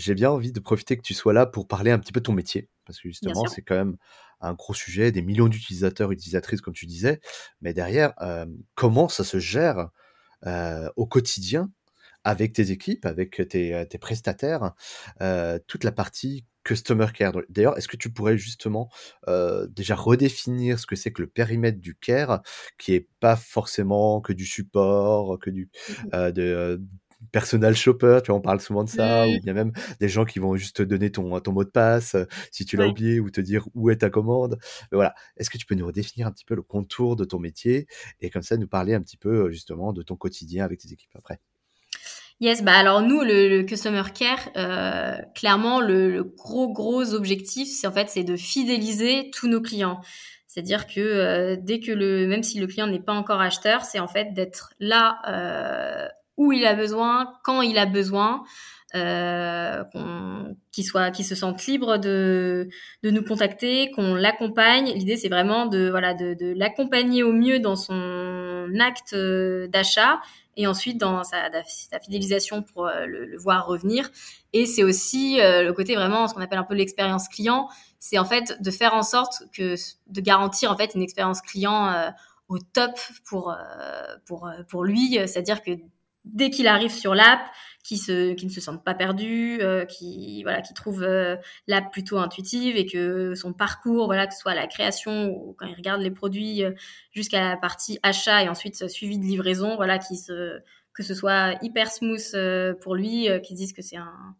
[0.00, 2.24] j'ai bien envie de profiter que tu sois là pour parler un petit peu de
[2.24, 2.68] ton métier.
[2.86, 3.96] Parce que justement, c'est quand même
[4.40, 7.20] un gros sujet, des millions d'utilisateurs, utilisatrices, comme tu disais.
[7.60, 9.90] Mais derrière, euh, comment ça se gère
[10.46, 11.70] euh, au quotidien
[12.24, 14.72] avec tes équipes, avec tes, tes prestataires,
[15.66, 17.32] toute la partie Customer Care?
[17.48, 18.90] D'ailleurs, est-ce que tu pourrais justement
[19.28, 22.42] euh, déjà redéfinir ce que c'est que le périmètre du care,
[22.78, 26.80] qui est pas forcément que du support, que du mmh euh, de
[27.32, 30.38] personal shopper, tu vois, on parle souvent de ça, ou bien même des gens qui
[30.38, 32.16] vont juste te donner ton, ton mot de passe
[32.50, 34.58] si tu l'as oublié, ou te dire où est ta commande.
[34.90, 37.38] Mais voilà, est-ce que tu peux nous redéfinir un petit peu le contour de ton
[37.38, 37.86] métier
[38.20, 41.14] et comme ça nous parler un petit peu justement de ton quotidien avec tes équipes
[41.14, 41.40] après?
[42.40, 47.92] Yes, bah alors nous, le, customer care, euh, clairement, le, gros gros objectif, c'est en
[47.92, 50.00] fait, c'est de fidéliser tous nos clients.
[50.46, 54.00] C'est-à-dire que euh, dès que le, même si le client n'est pas encore acheteur, c'est
[54.00, 56.08] en fait d'être là euh,
[56.40, 58.44] où il a besoin, quand il a besoin,
[58.94, 59.84] euh,
[60.72, 62.70] qu'il soit, qu'il se sente libre de
[63.02, 64.90] de nous contacter, qu'on l'accompagne.
[64.94, 70.18] L'idée, c'est vraiment de voilà de, l'accompagner au mieux dans son acte euh, d'achat
[70.56, 74.10] et ensuite dans sa, sa fidélisation pour euh, le, voir revenir.
[74.54, 78.24] Et c'est aussi le côté vraiment ce qu'on appelle un peu l'expérience client, c'est en
[78.24, 79.74] fait de faire en sorte que
[80.06, 82.12] de garantir en fait une expérience client
[82.48, 82.98] au top
[83.28, 83.54] pour
[84.26, 85.72] pour pour lui, c'est-à-dire que
[86.24, 87.40] dès qu'il arrive sur l'app,
[87.82, 91.90] qui se qui ne se sentent pas perdus, euh, qui voilà qui trouvent euh, l'app
[91.92, 95.74] plutôt intuitive et que son parcours voilà que ce soit la création ou quand il
[95.74, 96.72] regarde les produits euh,
[97.12, 100.60] jusqu'à la partie achat et ensuite suivi de livraison voilà qui se
[100.92, 104.36] que ce soit hyper smooth pour lui, qui disent que c'est un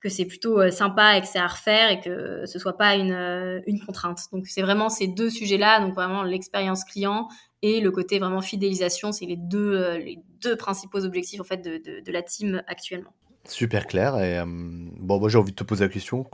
[0.00, 3.62] que c'est plutôt sympa et que c'est à refaire et que ce soit pas une,
[3.66, 4.20] une contrainte.
[4.32, 7.28] Donc c'est vraiment ces deux sujets-là, donc vraiment l'expérience client
[7.62, 11.58] et le côté vraiment fidélisation, c'est les deux, euh, les deux principaux objectifs en fait
[11.58, 13.12] de, de, de la team actuellement.
[13.44, 14.16] Super clair.
[14.18, 16.26] Et euh, bon, moi j'ai envie de te poser la question.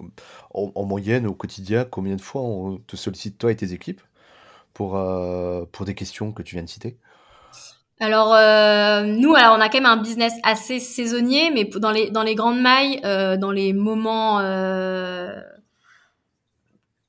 [0.52, 4.02] En, moyenne, au quotidien, combien de fois on te sollicite toi et tes équipes
[4.74, 6.98] pour, euh, pour des questions que tu viens de citer?
[8.00, 8.30] Alors
[9.06, 12.34] nous, alors on a quand même un business assez saisonnier, mais dans les dans les
[12.34, 13.00] grandes mailles,
[13.38, 14.40] dans les moments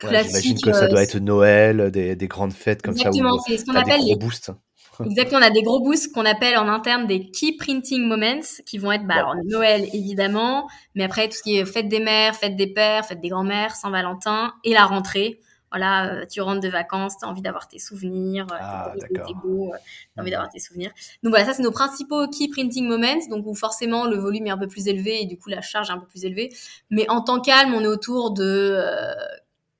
[0.10, 3.10] J'imagine que ça doit être Noël, des, des grandes fêtes comme ça.
[3.10, 4.52] Exactement, c'est ce qu'on appelle des gros boosts.
[5.06, 8.78] Exactement, on a des gros boosts qu'on appelle en interne des key printing moments, qui
[8.78, 12.36] vont être bah, alors, Noël évidemment, mais après tout ce qui est fête des mères,
[12.36, 15.40] fête des pères, fête des grands-mères, Saint-Valentin et la rentrée.
[15.72, 19.20] Voilà, euh, tu rentres de vacances, tu as envie d'avoir tes souvenirs, euh, ah, tu
[19.20, 20.92] as envie d'avoir tes souvenirs.
[21.22, 24.52] Donc voilà, ça c'est nos principaux key printing moments, donc où forcément le volume est
[24.52, 26.50] un peu plus élevé et du coup la charge est un peu plus élevée.
[26.92, 29.14] Mais en temps calme, on est autour de euh,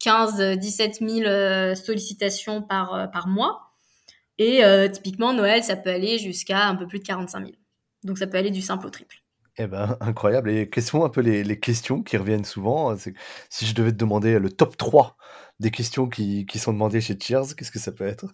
[0.06, 3.72] 15 17 000 sollicitations par, euh, par mois.
[4.38, 7.52] Et euh, typiquement, Noël, ça peut aller jusqu'à un peu plus de 45 000.
[8.04, 9.16] Donc ça peut aller du simple au triple.
[9.58, 10.52] Eh ben, incroyable.
[10.52, 12.96] Et quelles sont un peu les, les questions qui reviennent souvent?
[13.50, 15.18] Si je devais te demander le top 3
[15.60, 18.26] des questions qui, qui sont demandées chez Cheers, qu'est-ce que ça peut être?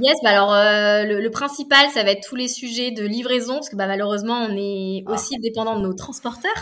[0.00, 3.54] Yes, bah alors euh, le, le principal, ça va être tous les sujets de livraison,
[3.54, 6.52] parce que bah, malheureusement, on est Ah, aussi dépendant de nos transporteurs.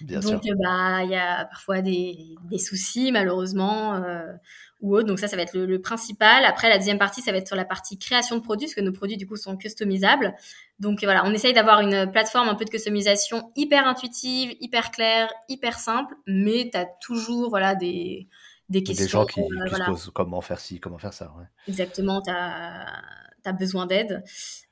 [0.00, 0.54] bien Donc, sûr.
[0.62, 2.16] bah, il y a parfois des,
[2.50, 4.32] des soucis, malheureusement, euh,
[4.80, 5.06] ou autre.
[5.06, 6.44] Donc, ça, ça va être le, le principal.
[6.44, 8.80] Après, la deuxième partie, ça va être sur la partie création de produits, parce que
[8.80, 10.34] nos produits, du coup, sont customisables.
[10.80, 15.32] Donc, voilà, on essaye d'avoir une plateforme un peu de customisation hyper intuitive, hyper claire,
[15.48, 18.26] hyper simple, mais tu as toujours, voilà, des,
[18.72, 19.20] des Des questions.
[19.20, 21.32] gens qui, euh, qui se posent comment faire ci, comment faire ça.
[21.38, 21.44] Ouais.
[21.68, 24.22] exactement, tu as, besoin d'aide.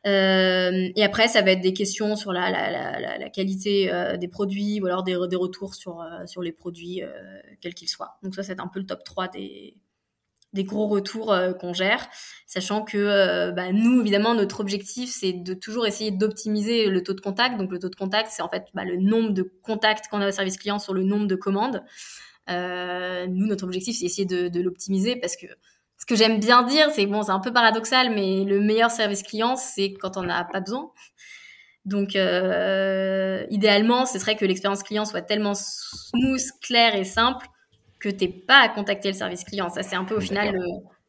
[0.07, 3.93] Euh, et après, ça va être des questions sur la, la, la, la- la qualité
[3.93, 7.03] euh, des produits ou alors des, des retours sur, sur les produits,
[7.61, 8.19] quels qu'ils soient.
[8.23, 9.77] Donc ça, c'est un peu le top 3 des,
[10.53, 12.09] des gros retours euh, qu'on gère,
[12.47, 17.15] sachant que euh, bah, nous, évidemment, notre objectif, c'est de toujours essayer d'optimiser le taux
[17.15, 17.57] de contact.
[17.59, 20.29] Donc le taux de contact, c'est en fait bah, le nombre de contacts qu'on a
[20.29, 21.83] au service client sur le nombre de commandes.
[22.51, 25.47] Euh, nous, notre objectif, c'est essayer de, de l'optimiser parce que
[25.99, 29.23] ce que j'aime bien dire, c'est bon, c'est un peu paradoxal, mais le meilleur service
[29.23, 30.91] client, c'est quand on n'a pas besoin.
[31.85, 37.47] Donc, euh, idéalement, ce serait que l'expérience client soit tellement smooth, claire et simple
[37.99, 39.69] que t'aies pas à contacter le service client.
[39.69, 40.59] Ça, c'est un peu au final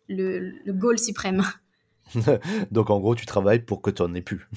[0.10, 1.44] le, le goal suprême.
[2.72, 4.48] Donc en gros, tu travailles pour que tu n'en aies plus.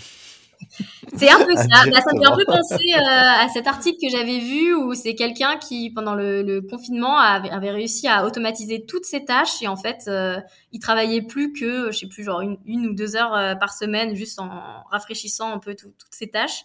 [1.17, 1.65] C'est un peu ça.
[1.91, 3.01] Bah, ça me fait un peu penser euh,
[3.45, 7.51] à cet article que j'avais vu où c'est quelqu'un qui, pendant le, le confinement, avait,
[7.51, 10.41] avait réussi à automatiser toutes ses tâches et en fait, euh,
[10.73, 13.73] il travaillait plus que, je sais plus, genre une, une ou deux heures euh, par
[13.73, 14.51] semaine, juste en
[14.91, 16.65] rafraîchissant un peu tout- toutes ses tâches.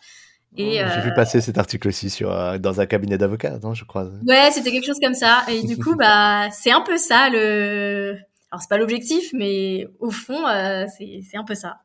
[0.57, 3.75] Et Oh, J'ai vu passer cet article aussi sur, euh, dans un cabinet d'avocats, non,
[3.75, 4.05] je crois.
[4.25, 5.43] ouais, c'était quelque chose comme ça.
[5.47, 8.17] Et du coup, bah, c'est un peu ça le.
[8.51, 11.81] Alors c'est pas l'objectif, mais au fond, euh, c'est c'est un peu ça.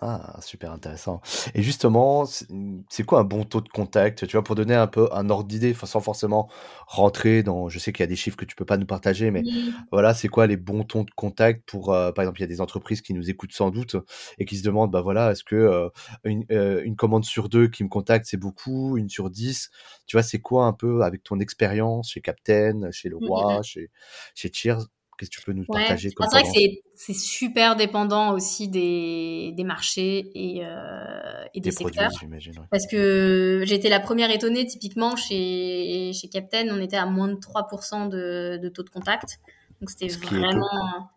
[0.00, 1.20] Ah, super intéressant.
[1.54, 2.46] Et justement, c'est
[2.88, 4.28] c'est quoi un bon taux de contact?
[4.28, 6.48] Tu vois, pour donner un peu un ordre d'idée, enfin, sans forcément
[6.86, 9.32] rentrer dans, je sais qu'il y a des chiffres que tu peux pas nous partager,
[9.32, 9.44] mais
[9.90, 12.46] voilà, c'est quoi les bons tons de contact pour, euh, par exemple, il y a
[12.46, 13.96] des entreprises qui nous écoutent sans doute
[14.38, 15.88] et qui se demandent, bah voilà, est-ce que euh,
[16.22, 19.68] une, euh, une commande sur deux qui me contacte, c'est beaucoup, une sur dix,
[20.06, 23.90] tu vois, c'est quoi un peu avec ton expérience chez Captain, chez Leroy, chez,
[24.36, 24.86] chez Cheers,
[25.18, 29.52] qu'est-ce que tu peux nous partager comme c'est vrai que c'est super dépendant aussi des,
[29.56, 32.30] des marchés et, euh, et des Des produits, secteurs.
[32.30, 32.66] ouais.
[32.70, 37.34] Parce que été la première étonnée, typiquement chez, chez Captain, on était à moins de
[37.36, 39.38] 3% de, de taux de contact.
[39.80, 41.10] Donc c'était vraiment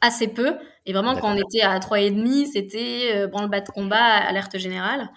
[0.00, 0.56] assez peu.
[0.86, 5.10] Et vraiment, quand on était à 3,5, c'était euh, branle-bas de combat, alerte générale.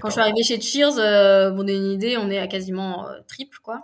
[0.00, 3.08] Quand je suis arrivée chez Cheers, euh, pour donner une idée, on est à quasiment
[3.08, 3.78] euh, triple, quoi.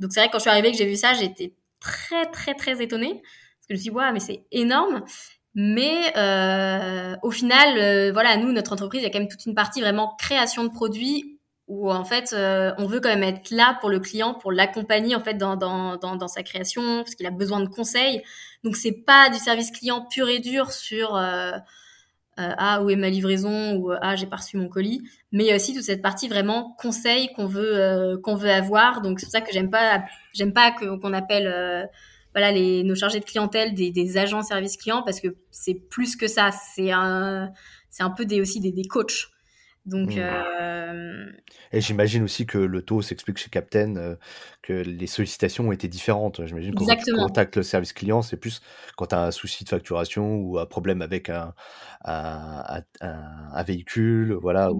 [0.00, 1.54] Donc c'est vrai que quand je suis arrivée que j'ai vu ça, j'étais
[1.84, 5.04] très très très étonnée parce que je me suis dit waouh mais c'est énorme.
[5.56, 9.46] Mais euh, au final, euh, voilà, nous notre entreprise, il y a quand même toute
[9.46, 13.50] une partie vraiment création de produits où en fait euh, on veut quand même être
[13.52, 17.14] là pour le client, pour l'accompagner en fait dans, dans, dans, dans sa création parce
[17.14, 18.22] qu'il a besoin de conseils.
[18.64, 21.52] Donc c'est pas du service client pur et dur sur euh,
[22.36, 25.02] ah où est ma livraison ou ah j'ai pas reçu mon colis.
[25.32, 28.50] Mais il y a aussi toute cette partie vraiment conseil qu'on veut euh, qu'on veut
[28.50, 29.02] avoir.
[29.02, 31.84] Donc c'est pour ça que j'aime pas j'aime pas qu'on appelle euh,
[32.32, 36.16] voilà les nos chargés de clientèle des, des agents service client parce que c'est plus
[36.16, 36.50] que ça.
[36.50, 37.52] C'est un
[37.90, 39.28] c'est un peu des aussi des, des coachs
[39.86, 41.26] donc euh,
[41.72, 44.16] Et j'imagine aussi que le taux s'explique chez Captain, euh,
[44.62, 46.44] que les sollicitations ont été différentes.
[46.46, 48.60] J'imagine quand tu contactes le service client, c'est plus
[48.96, 51.54] quand tu as un souci de facturation ou un problème avec un,
[52.04, 54.70] un, un- un véhicule, voilà,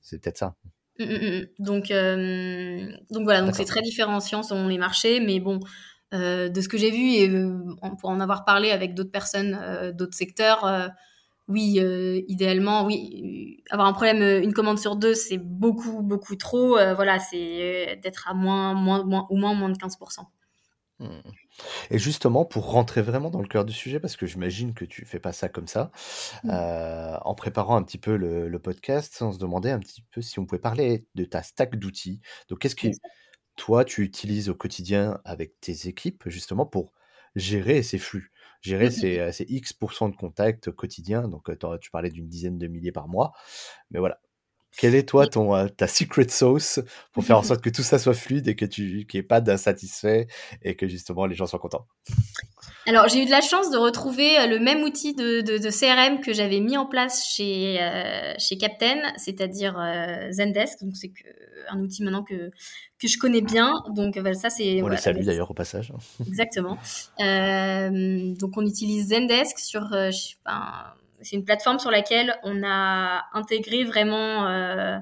[0.00, 0.54] c'est peut-être ça.
[0.98, 1.46] Mm, mm, mm.
[1.64, 5.58] donc euh, donc voilà donc c'est très différenciant selon les marchés mais bon
[6.12, 7.30] euh, de ce que j'ai vu et
[7.98, 10.66] pour en avoir parlé avec d'autres personnes euh, d'autres secteurs
[11.48, 16.02] oui euh, idéalement oui euh, avoir un problème euh, une commande sur deux c'est beaucoup
[16.02, 20.22] beaucoup trop euh, voilà c'est d'être à moins moins moins au moins moins de 15%
[20.98, 21.20] Hmm.
[21.90, 25.04] Et justement, pour rentrer vraiment dans le cœur du sujet, parce que j'imagine que tu
[25.04, 25.90] fais pas ça comme ça,
[26.44, 26.50] Mm.
[26.50, 30.22] euh, en préparant un petit peu le, le podcast, on se demandait un petit peu
[30.22, 32.20] si on pouvait parler de ta stack d'outils.
[32.48, 32.88] Donc, qu'est-ce que
[33.56, 36.92] toi, tu utilises au quotidien avec tes équipes, justement, pour
[37.36, 41.28] gérer ces flux, gérer mm, ces, euh, ces X% de contacts quotidiens.
[41.28, 43.32] Donc, euh, tu parlais d'une dizaine de milliers par mois.
[43.90, 44.20] Mais voilà.
[44.78, 46.80] Quelle est, toi, ton, euh, ta secret sauce
[47.12, 49.26] pour faire en sorte que tout ça soit fluide et que tu qu'il n'y ait
[49.26, 50.28] pas d'insatisfait
[50.62, 51.86] et que, justement, les gens soient contents?
[52.86, 55.70] Alors, j'ai eu de la chance de retrouver euh, le même outil de, de, de
[55.70, 60.82] CRM que j'avais mis en place chez, euh, chez Captain, c'est-à-dire euh, Zendesk.
[60.82, 61.12] Donc, c'est
[61.68, 62.50] un outil maintenant que,
[63.00, 63.72] que je connais bien.
[63.94, 65.92] Donc, euh, ça, c'est On les voilà, salue d'ailleurs au passage.
[66.26, 66.76] exactement.
[67.20, 69.92] Euh, donc, on utilise Zendesk sur.
[69.92, 70.10] euh,
[70.44, 74.96] enfin, c'est une plateforme sur laquelle on a intégré vraiment euh,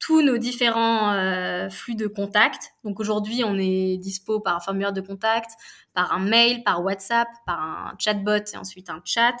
[0.00, 2.72] tous nos différents euh, flux de contact.
[2.84, 5.52] Donc aujourd'hui, on est dispo par un formulaire de contact,
[5.94, 9.36] par un mail, par WhatsApp, par un chatbot et ensuite un chat.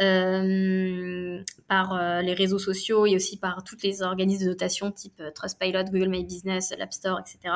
[0.00, 5.20] Euh, par euh, les réseaux sociaux et aussi par toutes les organismes de notation type
[5.20, 7.54] euh, Trustpilot, Google My Business, l'App Store, etc.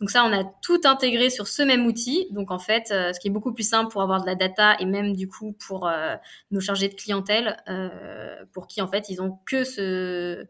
[0.00, 2.26] Donc ça, on a tout intégré sur ce même outil.
[2.32, 4.86] Donc en fait, ce qui est beaucoup plus simple pour avoir de la data et
[4.86, 5.88] même du coup pour
[6.50, 7.56] nos chargés de clientèle,
[8.52, 10.46] pour qui en fait ils ont que ce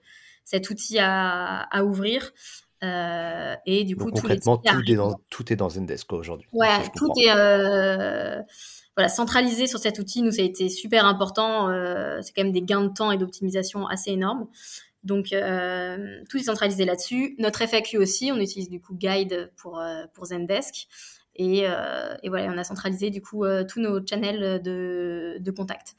[0.48, 2.32] cet outil à, à ouvrir.
[2.82, 6.48] Euh, et du coup, concrètement, tout, est dans, tout est dans Zendesk aujourd'hui.
[6.54, 8.40] Ouais, tout est euh,
[8.96, 11.68] voilà, centralisé sur cet outil, nous, ça a été super important.
[11.68, 14.46] Euh, c'est quand même des gains de temps et d'optimisation assez énormes.
[15.04, 17.34] Donc, tout est centralisé là-dessus.
[17.38, 19.82] Notre FAQ aussi, on utilise du coup Guide pour,
[20.14, 20.88] pour Zendesk.
[21.38, 21.61] Et,
[22.22, 25.94] et, voilà, on a centralisé du coup tous nos channels de, de contact.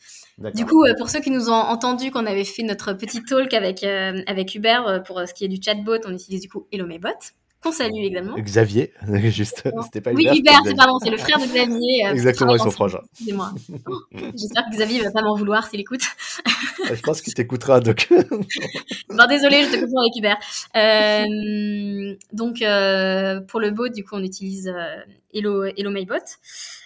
[0.54, 3.84] Du coup, pour ceux qui nous ont entendu qu'on avait fait notre petit talk avec,
[3.84, 6.86] avec Hubert pour ce qui est du chatbot, on utilise du coup Hello
[7.61, 8.35] qu'on salue également.
[8.37, 8.93] Xavier,
[9.25, 12.05] juste, c'était pas Oui, Hubert, c'est pardon, c'est le frère de Xavier.
[12.05, 13.01] Euh, Exactement, ils sont frangins.
[13.11, 13.53] Excusez-moi.
[14.35, 16.03] J'espère que Xavier va pas m'en vouloir s'il écoute.
[16.85, 18.07] je pense qu'il t'écoutera, donc.
[19.09, 20.37] bon, désolé, je te confonds avec Hubert.
[20.75, 24.73] Euh, donc, euh, pour le bot, du coup, on utilise
[25.33, 26.15] Hello, Hello MyBot.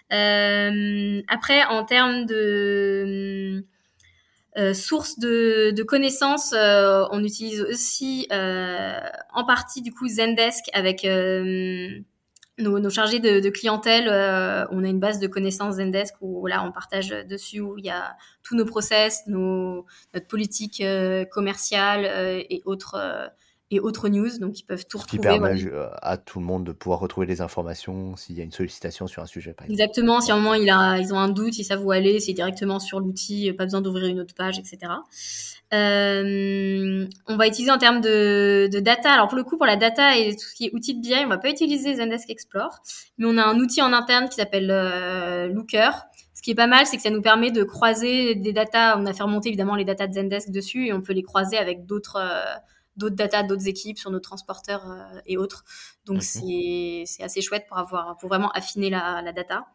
[0.09, 3.63] après, en termes de
[4.57, 8.99] euh, source de, de connaissances, euh, on utilise aussi euh,
[9.33, 11.99] en partie du coup Zendesk avec euh,
[12.59, 14.07] nos, nos, chargés de, de clientèle.
[14.71, 17.89] on a une base de connaissances Zendesk où là on partage dessus où il y
[17.89, 20.83] a tous nos process, nos, notre politique
[21.31, 22.05] commerciale
[22.49, 23.31] et autres
[23.73, 25.21] et autres news, donc ils peuvent tout retrouver.
[25.21, 28.43] Qui permet euh, à tout le monde de pouvoir retrouver les informations s'il y a
[28.43, 29.55] une sollicitation sur un sujet.
[29.67, 32.19] Exactement, si à un moment il a, ils ont un doute, ils savent où aller,
[32.19, 34.91] c'est directement sur l'outil, pas besoin d'ouvrir une autre page, etc.
[35.73, 39.11] Euh, on va utiliser en termes de, de, data.
[39.11, 41.15] Alors pour le coup, pour la data et tout ce qui est outils de BI,
[41.25, 42.79] on va pas utiliser Zendesk Explore,
[43.17, 45.89] mais on a un outil en interne qui s'appelle euh, Looker.
[46.35, 48.97] Ce qui est pas mal, c'est que ça nous permet de croiser des datas.
[48.99, 51.57] On a fait remonter évidemment les datas de Zendesk dessus et on peut les croiser
[51.57, 52.43] avec d'autres euh,
[52.95, 55.63] d'autres data, d'autres équipes sur nos transporteurs euh, et autres.
[56.05, 59.65] Donc c'est assez chouette pour avoir pour vraiment affiner la, la data.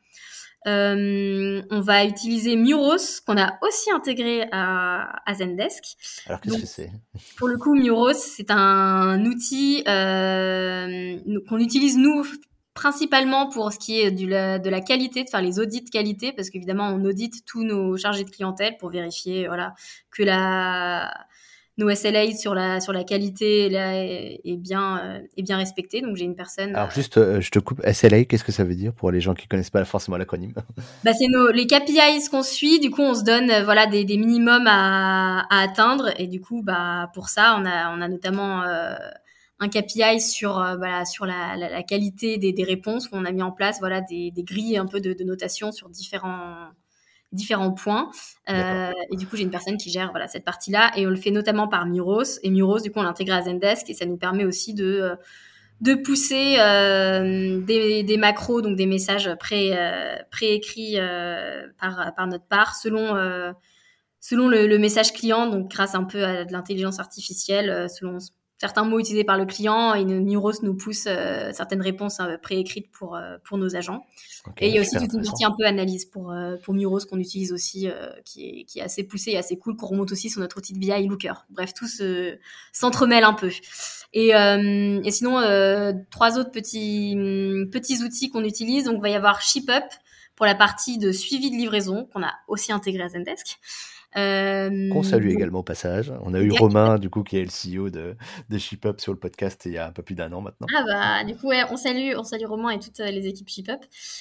[0.66, 5.84] Euh, on va utiliser Muros qu'on a aussi intégré à, à Zendesk.
[6.26, 6.90] Alors qu'est-ce que c'est?
[7.36, 11.16] Pour le coup, Muros c'est un outil euh,
[11.48, 12.26] qu'on utilise nous
[12.74, 16.32] principalement pour ce qui est du, de la qualité, de faire les audits de qualité,
[16.32, 19.74] parce qu'évidemment on audite tous nos chargés de clientèle pour vérifier voilà
[20.10, 21.12] que la
[21.78, 26.00] nos SLA sur la sur la qualité là, est, bien euh, est bien respecté.
[26.00, 26.74] Donc j'ai une personne.
[26.74, 27.80] Alors juste, euh, je te coupe.
[27.86, 30.54] SLA, qu'est-ce que ça veut dire pour les gens qui connaissent pas forcément l'acronyme?
[31.04, 32.80] Bah c'est nos les KPIs qu'on suit.
[32.80, 36.40] Du coup, on se donne euh, voilà des, des minimums à, à, atteindre et du
[36.40, 38.62] coup bah pour ça on a on a notamment
[39.60, 43.08] un KPI sur voilà sur la, la, la qualité des, des réponses.
[43.12, 45.88] On a mis en place voilà des, des grilles un peu de, de notation sur
[45.88, 46.70] différents
[47.32, 48.10] différents points.
[48.48, 51.16] Euh, et du coup, j'ai une personne qui gère voilà cette partie-là et on le
[51.16, 52.38] fait notamment par Muros.
[52.42, 55.16] Et Muros, du coup, on l'intègre à Zendesk et ça nous permet aussi de euh,
[55.80, 62.26] de pousser euh, des, des, macros, donc des messages pré euh, préécrits euh, par par
[62.26, 63.14] notre part selon
[64.20, 68.18] selon le, le, message client, donc grâce un peu à de l'intelligence artificielle, selon
[68.58, 72.90] certains mots utilisés par le client et Muros nous pousse euh, certaines réponses euh, préécrites
[72.90, 74.04] pour euh, pour nos agents.
[74.58, 77.18] et il y a aussi toute une partie un peu analyse pour pour Muros qu'on
[77.18, 77.88] utilise aussi
[78.24, 80.72] qui est qui est assez poussé et assez cool qu'on remonte aussi sur notre outil
[80.72, 81.46] de BI Looker.
[81.50, 82.36] Bref, tout se
[82.72, 83.50] s'entremêle un peu.
[84.12, 85.40] Et et sinon
[86.10, 87.14] trois autres petits
[87.70, 89.84] petits outils qu'on utilise donc il va y avoir ShipUp
[90.34, 93.58] pour la partie de suivi de livraison qu'on a aussi intégré à Zendesk.
[94.16, 96.12] Euh, Qu'on salue également au passage.
[96.22, 98.16] On a eu Romain, du coup, qui est le CEO de,
[98.48, 100.66] de ShipUp sur le podcast il y a un peu plus d'un an maintenant.
[100.74, 103.48] Ah bah, du coup, ouais, on salue, on salue Romain et toutes euh, les équipes
[103.48, 103.72] ShipUp.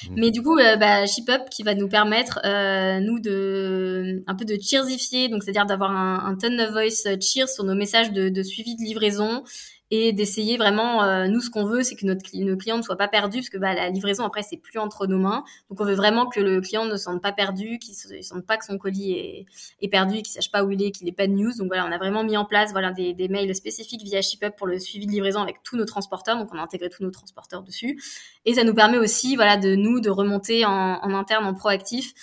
[0.09, 0.15] Mmh.
[0.17, 4.45] Mais du coup, euh, bah, ShipUp qui va nous permettre, euh, nous, de un peu
[4.45, 8.29] de cheersifier, donc c'est-à-dire d'avoir un, un ton of voice cheer sur nos messages de,
[8.29, 9.43] de suivi de livraison
[9.89, 12.97] et d'essayer vraiment euh, nous ce qu'on veut c'est que notre nos clients ne soient
[12.97, 15.43] pas perdus parce que bah, la livraison après c'est plus entre nos mains.
[15.69, 18.45] Donc on veut vraiment que le client ne se sente pas perdu qu'il ne sente
[18.45, 19.45] pas que son colis est,
[19.81, 21.51] est perdu qu'il sache pas où il est qu'il n'ait pas de news.
[21.57, 24.55] Donc voilà on a vraiment mis en place voilà des, des mails spécifiques via ShipUp
[24.57, 26.37] pour le suivi de livraison avec tous nos transporteurs.
[26.37, 28.01] Donc on a intégré tous nos transporteurs dessus.
[28.45, 32.13] Et ça nous permet aussi voilà de nous de remonter en, en interne en proactif.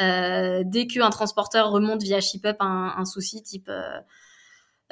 [0.00, 4.00] Euh, dès qu'un transporteur remonte via ShipUp un, un souci type euh,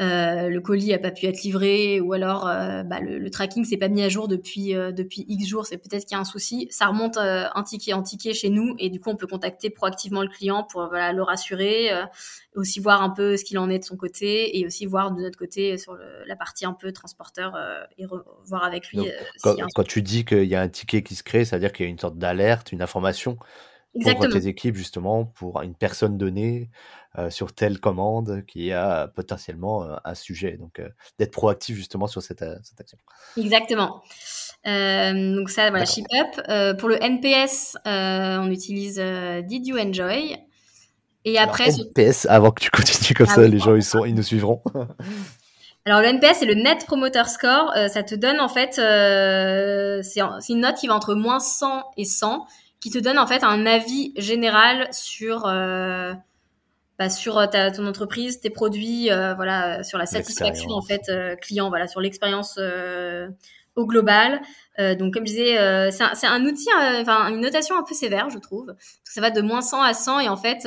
[0.01, 3.67] euh, le colis a pas pu être livré ou alors euh, bah, le, le, tracking
[3.67, 6.21] s'est pas mis à jour depuis euh, depuis X jours, c'est peut-être qu'il y a
[6.21, 6.69] un souci.
[6.71, 10.23] Ça remonte un ticket en ticket chez nous et du coup on peut contacter proactivement
[10.23, 11.91] le client pour voilà le rassurer,
[12.55, 15.21] aussi voir un peu ce qu'il en est de son côté et aussi voir de
[15.21, 17.59] notre côté sur le, la partie un peu transporteur
[17.99, 18.07] et
[18.47, 19.01] voir avec lui.
[19.43, 21.73] quand, quand tu dis qu'il y a un ticket qui se crée, ça veut dire
[21.73, 23.37] qu'il y a une sorte d'alerte, une information
[23.95, 24.31] Exactement.
[24.31, 26.71] pour tes équipes justement pour une personne donnée
[27.19, 30.57] euh, sur telle commande qui a potentiellement euh, un sujet.
[30.59, 32.99] Donc euh, d'être proactif justement sur cette, cette action.
[33.37, 34.03] Exactement.
[34.65, 36.79] donc ça, voilà, Ship Up.
[36.79, 39.03] pour le NPS, on utilise
[39.45, 40.37] Did You Enjoy?
[41.25, 44.15] Et après, NPS, avant que tu continues comme ah ça, les gens ils, sont, ils
[44.15, 44.63] nous suivront.
[45.85, 47.73] Alors le NPS, c'est le Net Promoter Score.
[47.89, 52.47] ça te donne en fait, c'est une note qui va entre moins 100 et 100
[52.81, 56.15] qui te donne en fait un avis général sur euh,
[56.99, 61.11] bah, sur euh, ta, ton entreprise, tes produits, euh, voilà, sur la satisfaction en fait
[61.41, 62.59] client, voilà, sur l'expérience
[63.77, 64.41] au global.
[64.79, 66.69] donc comme je disais, c'est un, un, outil,
[67.01, 68.75] enfin une notation un peu sévère, je trouve.
[69.05, 70.63] Ça va de moins 100 à 100 et en fait,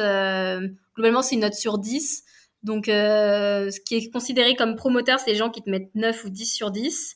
[0.95, 2.23] globalement, c'est une note sur 10.
[2.62, 6.30] Donc, ce qui est considéré comme promoteur, c'est les gens qui te mettent 9 ou
[6.30, 7.15] 10 sur 10.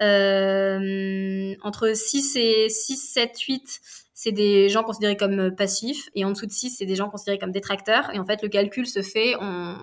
[0.00, 3.80] entre 6 et 6, 7, 8,
[4.20, 7.08] c'est des gens considérés comme euh, passifs et en dessous de 6 c'est des gens
[7.08, 9.76] considérés comme détracteurs et en fait le calcul se fait on,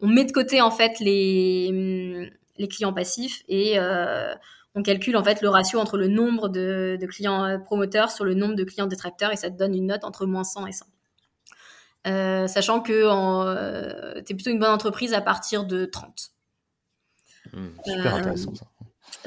[0.00, 4.34] on met de côté en fait les mm, les clients passifs et euh,
[4.74, 8.26] on calcule en fait le ratio entre le nombre de, de, clients euh, promoteurs sur
[8.26, 10.72] le nombre de clients détracteurs et ça te donne une note entre moins 100 et
[10.72, 10.86] 100.
[12.06, 16.32] Euh, sachant que euh, tu es plutôt une bonne entreprise à partir de 30.
[17.54, 18.66] Mmh, super intéressant ça.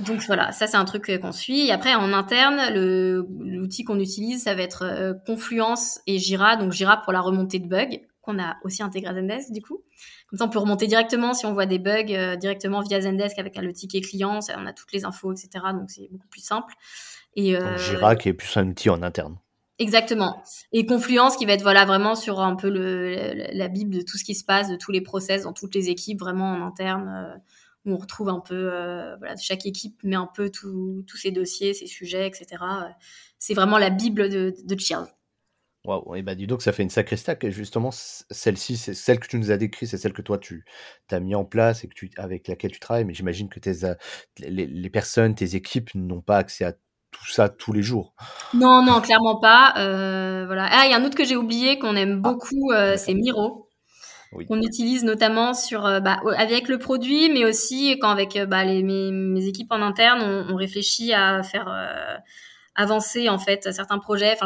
[0.05, 1.67] Donc voilà, ça c'est un truc qu'on suit.
[1.67, 6.55] Et après en interne, l'outil qu'on utilise, ça va être euh, Confluence et Jira.
[6.55, 9.81] Donc Jira pour la remontée de bugs qu'on a aussi intégré à Zendesk du coup.
[10.29, 13.39] Comme ça, on peut remonter directement si on voit des bugs euh, directement via Zendesk
[13.39, 14.41] avec le ticket client.
[14.41, 15.49] Ça, on a toutes les infos, etc.
[15.73, 16.73] Donc c'est beaucoup plus simple.
[17.35, 19.37] Et euh, Jira qui est plus un outil en interne.
[19.79, 20.43] Exactement.
[20.73, 24.17] Et Confluence qui va être voilà vraiment sur un peu le, la bible de tout
[24.17, 27.39] ce qui se passe, de tous les process dans toutes les équipes, vraiment en interne
[27.85, 31.73] où on retrouve un peu, euh, voilà, chaque équipe met un peu tous ses dossiers,
[31.73, 32.63] ses sujets, etc.
[33.39, 35.07] C'est vraiment la bible de, de Cheers.
[35.87, 37.45] Waouh, et bah dis donc, ça fait une sacrée stack.
[37.45, 40.65] Et justement, celle-ci, c'est celle que tu nous as décrite, c'est celle que toi tu
[41.09, 43.05] as mis en place et que tu, avec laquelle tu travailles.
[43.05, 43.71] Mais j'imagine que tes,
[44.39, 48.13] les, personnes, tes équipes n'ont pas accès à tout ça tous les jours.
[48.53, 49.75] Non, non, clairement pas.
[49.77, 50.67] Euh, voilà.
[50.69, 53.13] Ah, il y a un autre que j'ai oublié qu'on aime ah, beaucoup, euh, c'est
[53.13, 53.66] Miro
[54.47, 58.65] qu'on utilise notamment sur euh, bah, avec le produit, mais aussi quand avec euh, bah,
[58.65, 62.17] mes, équipes en interne, on, réfléchit à faire euh,
[62.75, 64.37] avancer en fait certains projets.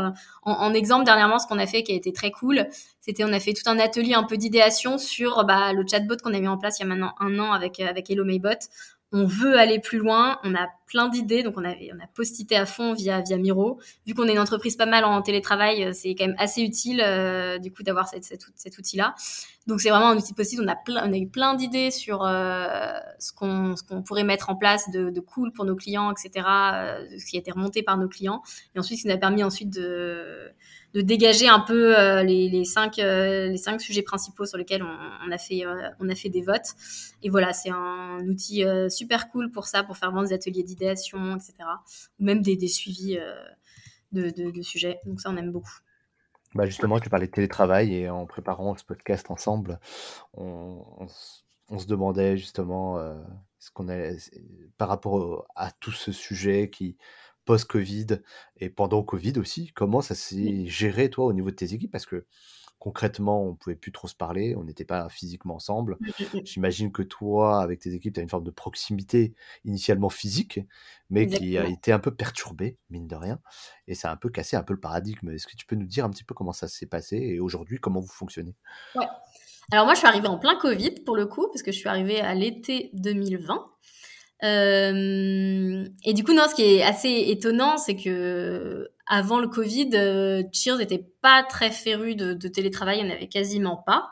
[0.43, 2.67] En, exemple dernièrement, ce qu'on a fait qui a été très cool,
[2.99, 6.33] c'était on a fait tout un atelier un peu d'idéation sur bah, le chatbot qu'on
[6.33, 8.67] a mis en place il y a maintenant un an avec avec Hello Maybot
[9.11, 12.57] on veut aller plus loin, on a plein d'idées, donc on a, on a postité
[12.57, 13.79] à fond via, via Miro.
[14.05, 17.01] Vu qu'on est une entreprise pas mal en télétravail, euh, c'est quand même assez utile
[17.01, 19.15] euh, du coup d'avoir cette, cet outil-là.
[19.67, 20.63] Donc c'est vraiment un outil possible.
[20.65, 24.55] On a, on a eu plein d'idées sur euh, ce qu'on qu'on pourrait mettre en
[24.55, 26.45] place de, cool pour nos clients, etc.
[27.17, 28.41] ce qui a été remonté par nos clients.
[28.75, 30.51] Et ensuite, ce qui nous a permis ensuite de
[30.93, 35.37] de dégager un peu les, les, cinq, les cinq sujets principaux sur lesquels on, a,
[35.37, 35.63] fait,
[36.01, 36.75] on a fait des votes.
[37.23, 41.53] Et voilà, c'est un outil super cool pour ça, pour faire vraiment des ateliers etc.
[42.19, 43.17] Ou même des, des suivis
[44.11, 44.99] de, de, de, sujets.
[45.05, 45.79] Donc ça, on aime beaucoup.
[46.53, 49.79] Bah justement, tu parlais de télétravail et en préparant ce podcast ensemble,
[50.33, 50.83] on,
[51.69, 52.97] on, se demandait justement
[53.57, 54.11] ce qu'on a,
[54.77, 56.97] par rapport à tout ce sujet qui
[57.45, 58.07] post-Covid
[58.57, 61.91] et pendant Covid aussi, comment ça s'est géré, toi, au niveau de tes équipes?
[61.91, 62.25] Parce que
[62.81, 65.97] concrètement, on pouvait plus trop se parler, on n'était pas physiquement ensemble.
[65.99, 66.41] Mmh, mmh, mmh.
[66.45, 70.59] J'imagine que toi, avec tes équipes, tu as une forme de proximité initialement physique,
[71.11, 73.39] mais qui a été un peu perturbée, mine de rien,
[73.87, 75.29] et ça a un peu cassé un peu le paradigme.
[75.29, 77.77] Est-ce que tu peux nous dire un petit peu comment ça s'est passé et aujourd'hui,
[77.77, 78.55] comment vous fonctionnez?
[78.95, 79.05] Ouais.
[79.71, 81.87] Alors moi, je suis arrivée en plein Covid, pour le coup, parce que je suis
[81.87, 83.63] arrivée à l'été 2020.
[84.43, 89.89] Euh, et du coup, non, ce qui est assez étonnant, c'est que avant le Covid,
[89.93, 94.09] euh, Cheers n'était pas très féru de, télétravail, il n'y en avait quasiment pas.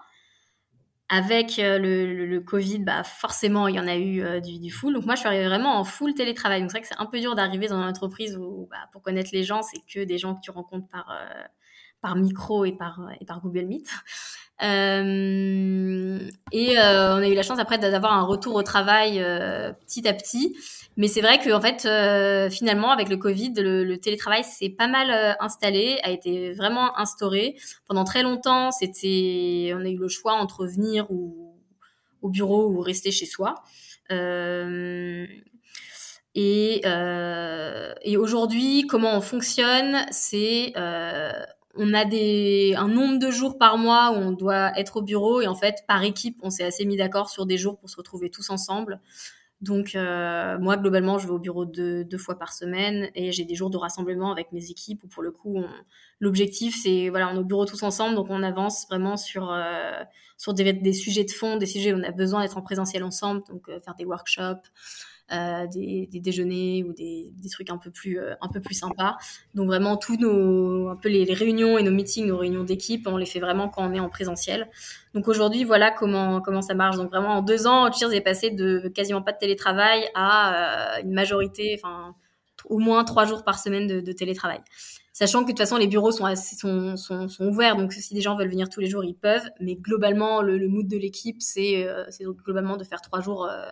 [1.11, 4.93] Avec euh, le, Covid, bah forcément, il y en a eu euh, du, du, full.
[4.93, 6.61] Donc moi, je suis arrivée vraiment en full télétravail.
[6.61, 9.01] Donc c'est vrai que c'est un peu dur d'arriver dans une entreprise où, bah, pour
[9.01, 11.17] connaître les gens, c'est que des gens que tu rencontres par
[12.01, 13.87] par micro et par et par Google Meet.
[14.61, 16.19] Euh,
[16.51, 20.05] et euh, on a eu la chance après d'avoir un retour au travail euh, petit
[20.07, 20.57] à petit.
[20.97, 24.69] Mais c'est vrai que en fait, euh, finalement, avec le Covid, le, le télétravail s'est
[24.69, 27.55] pas mal euh, installé, a été vraiment instauré.
[27.87, 31.55] Pendant très longtemps, c'était, on a eu le choix entre venir ou
[32.21, 33.55] au bureau ou rester chez soi.
[36.35, 36.81] et,
[38.01, 40.73] et aujourd'hui, comment on fonctionne, c'est
[41.81, 45.39] on a des, un nombre de jours par mois où on doit être au bureau
[45.39, 47.95] et en fait, par équipe, on s'est assez mis d'accord sur des jours pour se
[47.95, 48.99] retrouver tous ensemble.
[49.61, 53.45] Donc, euh, moi, globalement, je vais au bureau deux, deux fois par semaine et j'ai
[53.45, 55.57] des jours de rassemblement avec mes équipes où, pour le coup,
[56.19, 60.03] l'objectif, c'est, voilà, on est au bureau tous ensemble, donc on avance vraiment sur, euh,
[60.37, 63.03] sur des, des, sujets de fond, des sujets où on a besoin d'être en présentiel
[63.03, 64.67] ensemble, donc euh, faire des workshops,
[65.31, 68.75] euh, des, des, déjeuners ou des, des, trucs un peu plus euh, un peu plus
[68.75, 69.17] sympas.
[69.55, 73.07] Donc vraiment tous nos un peu les, les, réunions et nos meetings, nos réunions d'équipe,
[73.07, 74.69] on les fait vraiment quand on est en présentiel.
[75.13, 76.97] Donc aujourd'hui voilà comment comment ça marche.
[76.97, 81.01] Donc vraiment en deux ans, Cheers est passé de quasiment pas de télétravail à euh,
[81.03, 82.15] une majorité, enfin
[82.65, 84.61] au moins trois jours par semaine de, de, télétravail.
[85.13, 88.21] Sachant que de toute façon les bureaux sont, sont, sont, sont, ouverts, donc si des
[88.21, 89.49] gens veulent venir tous les jours, ils peuvent.
[89.59, 92.05] Mais globalement, le, le mood de l'équipe, c'est euh,
[92.45, 93.69] globalement de faire trois jours euh,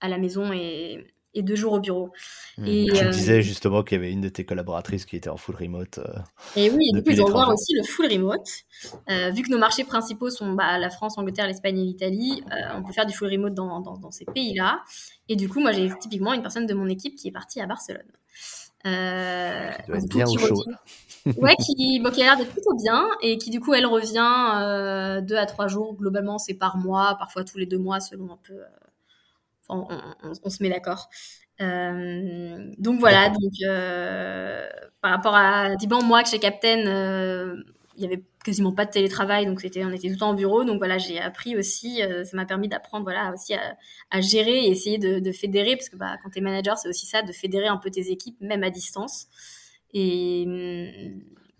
[0.00, 2.10] à la maison et, et deux jours au bureau.
[2.56, 2.66] Mmh.
[2.66, 5.36] Et, tu euh, disais justement qu'il y avait une de tes collaboratrices qui était en
[5.36, 5.98] full remote.
[5.98, 6.18] Euh,
[6.56, 8.48] et oui, du coup, ils vont voir aussi le full remote.
[9.10, 12.76] Euh, vu que nos marchés principaux sont bah, la France, l'Angleterre, l'Espagne et l'Italie, euh,
[12.76, 14.82] on peut faire du full remote dans, dans, dans ces pays-là.
[15.28, 17.66] Et du coup, moi, j'ai typiquement une personne de mon équipe qui est partie à
[17.66, 18.02] Barcelone.
[18.86, 19.70] Euh,
[20.08, 20.64] bien au chaud.
[21.36, 25.20] ouais, qui, bon, qui a l'air d'être plutôt bien et qui du coup elle revient
[25.26, 28.38] deux à trois jours globalement, c'est par mois, parfois tous les deux mois selon un
[28.40, 28.54] peu
[29.68, 31.08] on, se met d'accord.
[31.60, 34.68] Euh, donc voilà, donc euh,
[35.00, 37.56] par rapport à Diban, moi que chez Captain, euh,
[37.96, 40.34] il y avait quasiment pas de télétravail, donc c'était, on était tout le temps au
[40.34, 40.64] bureau.
[40.64, 44.98] Donc voilà, j'ai appris aussi, ça m'a permis d'apprendre voilà aussi à, gérer et essayer
[44.98, 47.76] de, fédérer, parce que bah, quand tu es manager, c'est aussi ça, de fédérer un
[47.76, 49.26] peu tes équipes, même à distance.
[49.92, 50.46] Et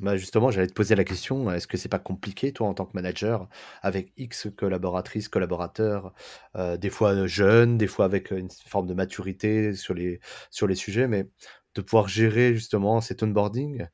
[0.00, 2.86] bah justement, j'allais te poser la question, est-ce que c'est pas compliqué, toi, en tant
[2.86, 3.48] que manager,
[3.82, 6.12] avec X collaboratrices, collaborateurs,
[6.56, 10.20] euh, des fois jeunes, des fois avec une forme de maturité sur les,
[10.50, 11.28] sur les sujets, mais
[11.74, 13.86] de pouvoir gérer justement cet onboarding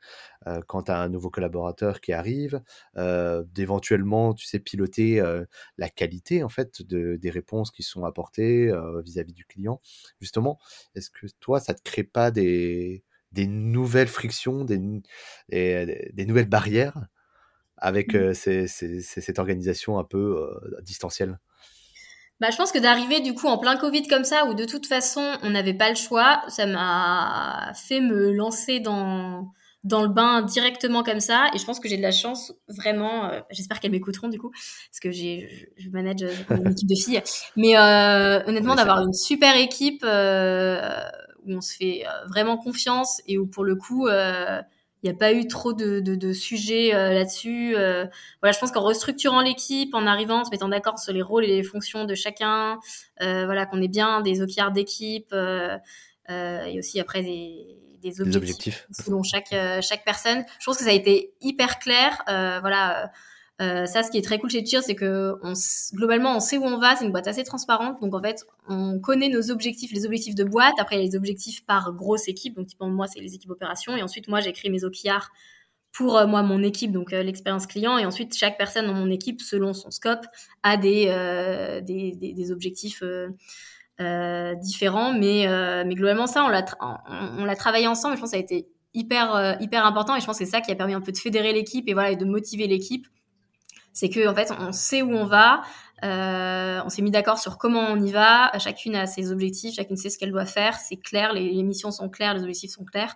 [0.46, 2.62] euh, quand tu as un nouveau collaborateur qui arrive,
[2.96, 5.44] euh, d'éventuellement, tu sais, piloter euh,
[5.78, 9.80] la qualité en fait de, des réponses qui sont apportées euh, vis-à-vis du client.
[10.20, 10.58] Justement,
[10.94, 13.04] est-ce que toi, ça te crée pas des
[13.34, 14.78] des nouvelles frictions, des,
[15.50, 17.06] des, nouvelles barrières
[17.76, 18.32] avec mmh.
[18.34, 21.38] cette organisation un peu euh, distancielle?
[22.40, 24.86] Bah, je pense que d'arriver du coup en plein Covid comme ça, où de toute
[24.86, 30.40] façon on n'avait pas le choix, ça m'a fait me lancer dans dans le bain
[30.40, 31.48] directement comme ça.
[31.54, 33.26] Et je pense que j'ai de la chance vraiment.
[33.26, 37.22] Euh, j'espère qu'elles m'écouteront du coup, parce que j'ai je, manage une équipe de filles.
[37.56, 37.76] Mais
[38.48, 40.04] honnêtement, d'avoir une super équipe
[41.46, 44.60] où on se fait euh, vraiment confiance et où pour le coup, il euh,
[45.02, 47.72] n'y a pas eu trop de, de, de sujets euh, là-dessus.
[47.72, 51.44] voilà, je pense qu'en restructurant l'équipe, en arrivant, en se mettant d'accord sur les rôles
[51.44, 52.78] et les fonctions de chacun,
[53.20, 55.34] voilà, qu'on ait bien des OKR d'équipe
[56.28, 60.44] et aussi après des, des objectifs, objectifs, selon chaque chaque personne.
[60.58, 62.22] Je pense que ça a été hyper clair.
[62.26, 63.10] voilà
[63.62, 65.52] euh, ça, ce qui est très cool chez Cheer, c'est que on,
[65.94, 66.96] globalement, on sait où on va.
[66.96, 68.00] C'est une boîte assez transparente.
[68.00, 70.74] Donc, en fait, on connaît nos objectifs, les objectifs de boîte.
[70.78, 72.56] Après, il y a les objectifs par grosse équipe.
[72.56, 73.96] Donc, typiquement, moi, c'est les équipes opérations.
[73.96, 75.30] Et ensuite, moi, j'écris mes OKR
[75.92, 77.96] pour euh, moi, mon équipe, donc euh, l'expérience client.
[77.96, 80.26] Et ensuite, chaque personne dans mon équipe, selon son scope,
[80.64, 83.04] a des, euh, des, des, des, objectifs
[84.60, 85.12] différents.
[85.12, 85.46] Mais,
[85.86, 88.16] mais globalement, ça, on l'a, on, on l'a travaillé ensemble.
[88.16, 90.16] Je pense que ça a été hyper, hyper important.
[90.16, 91.92] Et je pense que c'est ça qui a permis un peu de fédérer l'équipe et
[91.92, 93.06] voilà, et de motiver l'équipe
[93.94, 95.62] c'est que en fait on sait où on va,
[96.04, 99.96] euh, on s'est mis d'accord sur comment on y va, chacune a ses objectifs, chacune
[99.96, 102.84] sait ce qu'elle doit faire, c'est clair, les, les, missions sont claires, les objectifs sont
[102.84, 103.14] clairs.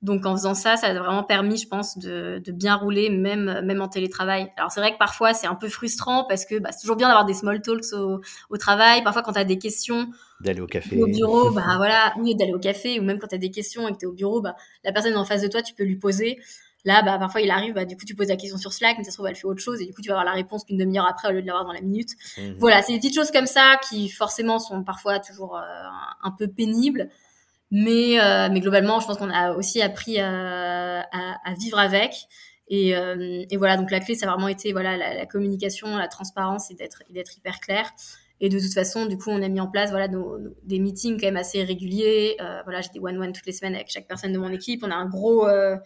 [0.00, 3.62] Donc en faisant ça, ça a vraiment permis, je pense, de, de bien rouler, même
[3.64, 4.52] même en télétravail.
[4.56, 7.08] Alors c'est vrai que parfois c'est un peu frustrant parce que bah, c'est toujours bien
[7.08, 9.02] d'avoir des small talks au, au travail.
[9.02, 10.08] Parfois quand tu as des questions,
[10.40, 13.34] d'aller au café, au bureau, bah voilà, oui d'aller au café, ou même quand tu
[13.34, 14.54] as des questions et que tu es au bureau, bah
[14.84, 16.38] la personne en face de toi, tu peux lui poser.
[16.88, 19.04] Là, bah, parfois, il arrive, bah, du coup, tu poses la question sur Slack, mais
[19.04, 20.64] ça se trouve, elle fait autre chose, et du coup, tu vas avoir la réponse
[20.64, 22.12] qu'une demi-heure après au lieu de l'avoir dans la minute.
[22.38, 22.52] Mmh.
[22.56, 25.60] Voilà, c'est des petites choses comme ça qui, forcément, sont parfois toujours euh,
[26.22, 27.10] un peu pénibles.
[27.70, 32.14] Mais, euh, mais globalement, je pense qu'on a aussi appris à, à, à vivre avec.
[32.68, 35.94] Et, euh, et, voilà, donc la clé, ça a vraiment été voilà, la, la communication,
[35.94, 37.92] la transparence et d'être hyper clair.
[38.40, 40.78] Et de toute façon, du coup, on a mis en place voilà nos, nos, des
[40.78, 42.36] meetings quand même assez réguliers.
[42.40, 44.82] Euh, voilà, j'ai des one-one toutes les semaines avec chaque personne de mon équipe.
[44.84, 45.76] On a un gros euh,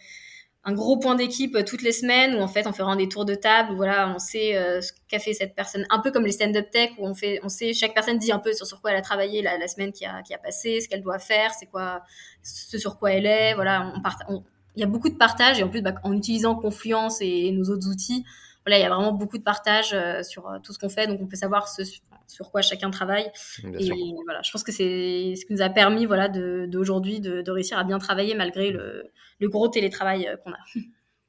[0.65, 3.25] un gros point d'équipe euh, toutes les semaines où en fait on fait des tours
[3.25, 5.85] de table où voilà on sait euh, ce qu'a fait cette personne.
[5.91, 8.39] Un peu comme les stand-up tech où on fait on sait chaque personne dit un
[8.39, 10.89] peu sur, sur quoi elle a travaillé la, semaine qui a, qui a passé ce
[10.89, 12.03] qu'elle doit faire c'est quoi
[12.43, 13.93] ce sur quoi elle est voilà
[14.29, 14.45] on,
[14.77, 17.65] il y a beaucoup de partage et en plus bah, en utilisant Confluence et, nos
[17.71, 18.25] autres outils
[18.65, 21.09] voilà il y a vraiment beaucoup de partage euh, sur tout ce qu'on fait.
[21.09, 21.83] Donc on peut savoir ce
[22.27, 23.31] sur quoi chacun travaille.
[23.79, 23.91] et
[24.25, 27.79] voilà, je pense que c'est ce qui nous a permis voilà d'aujourd'hui de, de, réussir
[27.79, 29.11] à bien travailler malgré le,
[29.41, 30.59] le gros télétravail euh, qu'on a.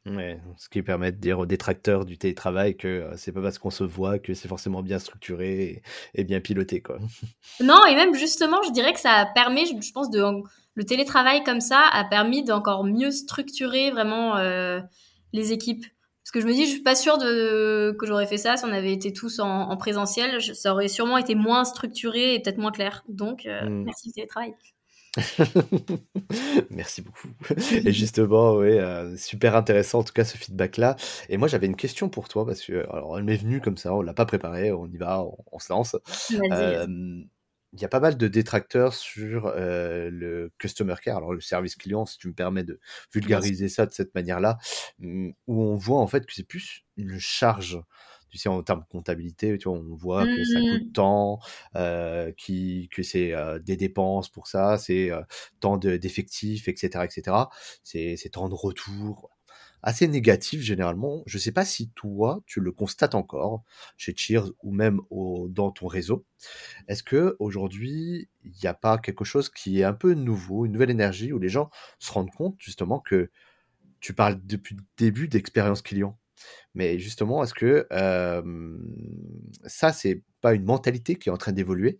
[0.06, 3.58] Ouais, ce qui permet de dire aux détracteurs du télétravail que euh, c'est pas parce
[3.58, 5.82] qu'on se voit que c'est forcément bien structuré
[6.14, 6.98] et, bien piloté, quoi.
[7.64, 10.22] Non, et même justement, je dirais que ça permet, je, pense, de
[10.76, 14.82] le télétravail comme ça a permis d'encore mieux structurer vraiment euh,
[15.32, 15.86] les équipes.
[16.34, 18.66] Parce que je me dis, je suis pas sûre de que j'aurais fait ça si
[18.66, 20.42] on avait été tous en, présentiel.
[20.42, 23.04] ça aurait sûrement été moins structuré et peut-être moins clair.
[23.08, 23.84] Donc, euh, mmh.
[23.84, 24.56] merci le télétravail.
[26.72, 27.28] Merci beaucoup.
[27.72, 30.96] Et justement, oui, euh, super intéressant en tout cas ce feedback-là.
[31.30, 33.94] Et moi, j'avais une question pour toi parce que, alors, elle m'est venue comme ça,
[33.94, 35.96] on l'a pas préparée, on y va, on, se lance.
[37.74, 41.76] Il y a pas mal de détracteurs sur euh, le customer care, alors le service
[41.76, 42.80] client, si tu me permets de
[43.12, 44.60] vulgariser ça de cette manière-là,
[45.00, 47.82] mmh, où on voit en fait que c'est plus une charge
[48.30, 50.92] tu sais, en termes de comptabilité, tu vois, on voit que ça coûte mmh.
[50.94, 51.40] tant,
[51.76, 55.12] euh, qui, que c'est euh, des dépenses pour ça, c'est
[55.60, 57.38] tant d'effectifs, etc., etc.
[57.84, 59.30] C'est tant de retours.
[59.86, 61.24] Assez négatif généralement.
[61.26, 63.64] Je sais pas si toi, tu le constates encore
[63.98, 65.02] chez Cheers ou même
[65.50, 66.26] dans ton réseau.
[66.88, 70.74] Est-ce que aujourd'hui, il n'y a pas quelque chose qui est un peu nouveau, une
[70.74, 71.70] nouvelle énergie où les gens
[72.00, 73.32] se rendent compte justement que
[74.02, 76.20] tu parles depuis le début d'expérience client?
[76.76, 77.88] Mais justement, est-ce que
[79.66, 82.00] ça, c'est pas une mentalité qui est en train d'évoluer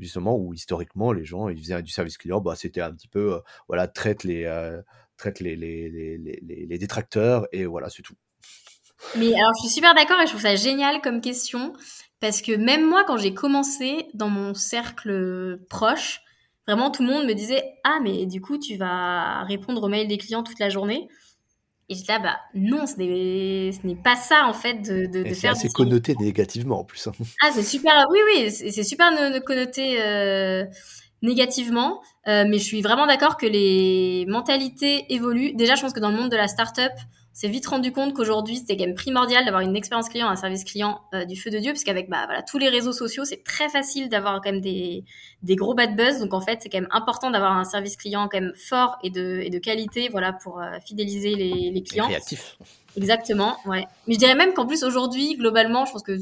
[0.00, 3.40] justement où historiquement les gens ils faisaient du service client, bah c'était un petit peu
[3.68, 4.44] voilà traite les
[5.20, 8.14] traite les les, les, détracteurs et voilà c'est tout.
[9.16, 11.72] Mais alors je suis super d'accord et je trouve ça génial comme question
[12.20, 16.20] parce que même moi quand j'ai commencé dans mon cercle proche,
[16.66, 20.08] vraiment tout le monde me disait ah mais du coup tu vas répondre aux mails
[20.08, 21.08] des clients toute la journée?
[21.90, 25.34] Et je dis là, bah non, ce n'est pas ça en fait de, de, de
[25.34, 25.56] faire.
[25.56, 27.08] C'est connoté négativement en plus.
[27.08, 27.12] Hein.
[27.42, 28.06] Ah, c'est super.
[28.12, 29.10] Oui, oui, c'est super
[29.44, 30.64] connoté euh,
[31.22, 32.00] négativement.
[32.28, 35.52] Euh, mais je suis vraiment d'accord que les mentalités évoluent.
[35.54, 36.92] Déjà, je pense que dans le monde de la start-up,
[37.32, 40.64] s'est vite rendu compte qu'aujourd'hui, c'était quand même primordial d'avoir une expérience client, un service
[40.64, 43.68] client euh, du feu de Dieu, puisqu'avec bah, voilà, tous les réseaux sociaux, c'est très
[43.68, 45.04] facile d'avoir quand même des,
[45.42, 46.18] des gros bad buzz.
[46.18, 49.10] Donc en fait, c'est quand même important d'avoir un service client quand même fort et
[49.10, 52.08] de, et de qualité, voilà, pour euh, fidéliser les, les clients.
[52.08, 52.58] créatif.
[52.96, 53.86] Exactement, ouais.
[54.06, 56.18] Mais je dirais même qu'en plus aujourd'hui, globalement, je pense que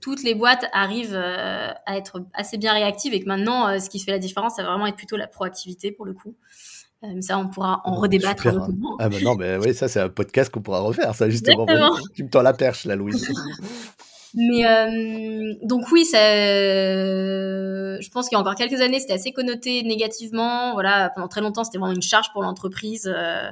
[0.00, 3.98] toutes les boîtes arrivent euh, à être assez bien réactives et que maintenant, ce qui
[3.98, 6.36] fait la différence, ça va vraiment être plutôt la proactivité pour le coup.
[7.04, 8.48] Euh, ça, on pourra en redébattre.
[8.48, 8.68] Hein.
[8.98, 11.64] Ah, mais non, mais oui, ça, c'est un podcast qu'on pourra refaire, ça, justement.
[12.14, 13.30] Tu me tends la perche, là, Louise.
[14.34, 19.12] mais euh, donc, oui, ça, euh, je pense qu'il y a encore quelques années, c'était
[19.12, 20.72] assez connoté négativement.
[20.72, 23.06] Voilà, pendant très longtemps, c'était vraiment une charge pour l'entreprise.
[23.06, 23.50] Euh,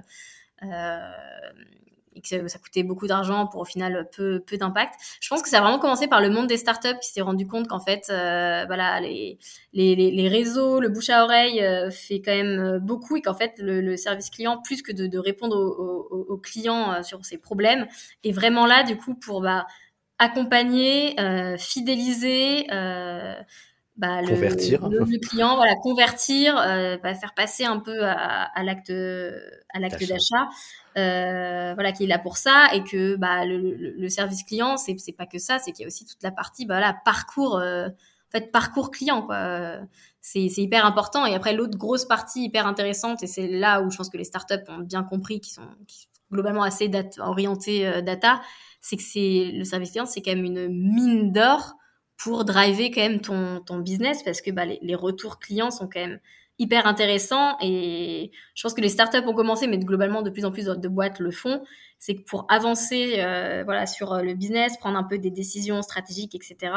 [2.16, 4.94] et que ça, coûtait beaucoup d'argent pour au final peu, peu d'impact.
[5.20, 7.46] Je pense que ça a vraiment commencé par le monde des startups qui s'est rendu
[7.46, 9.38] compte qu'en fait, euh, voilà, les,
[9.74, 13.34] les, les, réseaux, le bouche à oreille euh, fait quand même euh, beaucoup et qu'en
[13.34, 17.86] fait, le, service client, plus que de, répondre aux, aux, clients sur ses problèmes,
[18.24, 19.66] est vraiment là du coup pour bah,
[20.18, 21.16] accompagner,
[21.58, 22.66] fidéliser.
[23.96, 24.88] Bah, le, convertir.
[24.88, 28.92] Le, client, voilà, convertir, euh, bah, faire passer un peu à, à l'acte
[29.72, 30.48] à l'acte d'achat,
[30.98, 34.96] euh, voilà, qui est là pour ça, et que bah, le, le service client, c'est
[34.98, 37.58] c'est pas que ça, c'est qu'il y a aussi toute la partie, bah, voilà, parcours,
[37.58, 39.78] euh, en fait, parcours client, quoi.
[40.20, 41.24] C'est c'est hyper important.
[41.24, 44.24] Et après, l'autre grosse partie hyper intéressante, et c'est là où je pense que les
[44.24, 48.42] startups ont bien compris, qui sont, sont globalement assez data, orientés euh, data,
[48.80, 51.76] c'est que c'est le service client, c'est quand même une mine d'or
[52.16, 55.86] pour driver quand même ton, ton business parce que bah, les, les, retours clients sont
[55.86, 56.18] quand même
[56.58, 60.52] hyper intéressants et je pense que les startups ont commencé mais globalement de plus en
[60.52, 61.62] plus de, boîtes le font.
[61.98, 65.82] C'est que pour avancer euh, voilà sur euh, le business prendre un peu des décisions
[65.82, 66.72] stratégiques etc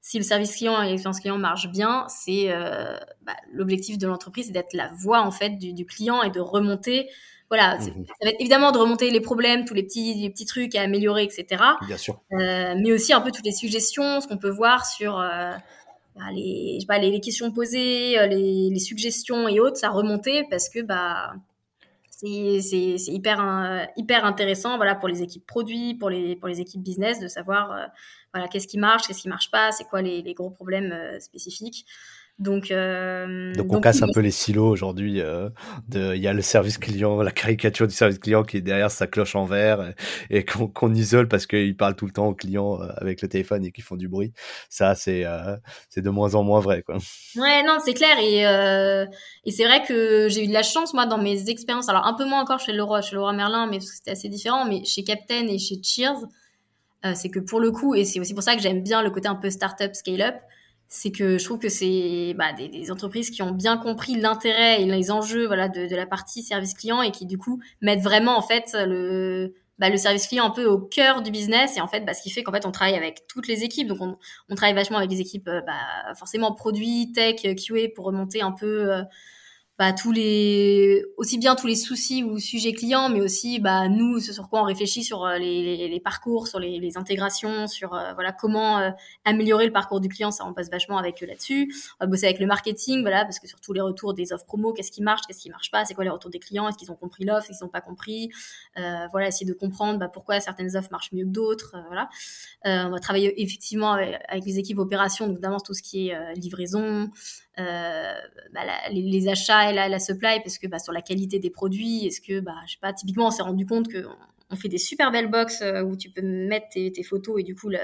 [0.00, 4.46] si le service client et l'expérience client marchent bien c'est euh, bah, l'objectif de l'entreprise
[4.46, 7.08] c'est d'être la voix en fait du, du client et de remonter
[7.52, 7.90] voilà, mmh ça
[8.22, 11.24] va être évidemment de remonter les problèmes, tous les petits, les petits trucs à améliorer,
[11.24, 11.62] etc.
[11.86, 12.18] Bien sûr.
[12.32, 15.52] Euh, mais aussi un peu toutes les suggestions, ce qu'on peut voir sur euh,
[16.16, 19.76] bah, les, je sais pas, les, les, questions posées, euh, les, les, suggestions et autres,
[19.76, 21.34] ça remonter parce que bah
[22.08, 27.20] c'est hyper hyper intéressant voilà pour les équipes produits, pour les pour les équipes business
[27.20, 27.84] de savoir euh,
[28.32, 31.84] voilà qu'est-ce qui marche, qu'est-ce qui marche pas, c'est quoi les, les, gros problèmes spécifiques.
[32.38, 35.20] Donc, euh, donc on casse un peu les silos aujourd'hui.
[35.20, 35.50] Euh,
[35.94, 39.06] il y a le service client, la caricature du service client qui est derrière sa
[39.06, 39.92] cloche en verre
[40.30, 43.64] et, qu'on isole parce qu'il parle tout le temps aux clients euh, avec le téléphone
[43.64, 44.32] et qu'ils font du bruit.
[44.68, 45.56] Ça, c'est euh,
[45.96, 46.82] de moins en moins vrai.
[46.82, 46.96] Quoi.
[47.36, 48.18] Ouais, non, c'est clair.
[48.18, 49.06] Et, euh,
[49.44, 51.88] et c'est vrai que j'ai eu de la chance, moi, dans mes expériences.
[51.88, 54.64] Alors, un peu moins encore chez Leroy, chez Leroy Merlin, mais c'était assez différent.
[54.64, 56.18] Mais chez Captain et chez Cheers,
[57.14, 59.28] c'est que pour le coup, et c'est aussi pour ça que j'aime bien le côté
[59.28, 60.36] un peu startup, scale-up,
[60.94, 64.84] c'est que je trouve que c'est bah, des, entreprises qui ont bien compris l'intérêt et
[64.84, 68.42] les enjeux voilà de, la partie service client et qui du coup mettent vraiment en
[68.42, 72.04] fait le bah, le service client un peu au cœur du business et en fait
[72.04, 73.88] bah, ce qui fait qu'en fait on travaille avec toutes les équipes.
[73.88, 78.42] Donc on, travaille vachement avec les équipes euh, bah, forcément produits tech QA pour remonter
[78.42, 79.02] un peu euh,
[79.82, 84.20] bah, tous les aussi bien tous les soucis ou sujets clients mais aussi bah nous
[84.20, 88.30] ce sur quoi on réfléchit sur euh, les, parcours sur les, intégrations sur euh, voilà
[88.30, 88.90] comment euh,
[89.24, 91.74] améliorer le parcours du client ça on passe vachement avec eux là-dessus.
[91.98, 94.44] On va bosser avec le marketing voilà parce que sur tous les retours des offres
[94.44, 96.78] promo qu'est-ce qui marche qu'est-ce qui marche pas c'est quoi les retours des clients est-ce
[96.78, 98.30] qu'ils ont compris l'offre est-ce qu'ils n'ont pas compris
[98.76, 102.08] voilà essayer de comprendre bah, pourquoi certaines offres marchent mieux que d'autres voilà.
[102.64, 107.10] On va travailler effectivement avec, les équipes opérations notamment tout ce qui est livraison
[107.56, 108.60] bah,
[108.92, 112.20] les, achats et la, la, supply parce que bah, sur la qualité des produits est-ce
[112.20, 114.04] que bah je sais pas typiquement on s'est rendu compte que
[114.50, 117.42] on fait des super belles box euh, où tu peux mettre tes, tes photos et
[117.42, 117.80] du coup la,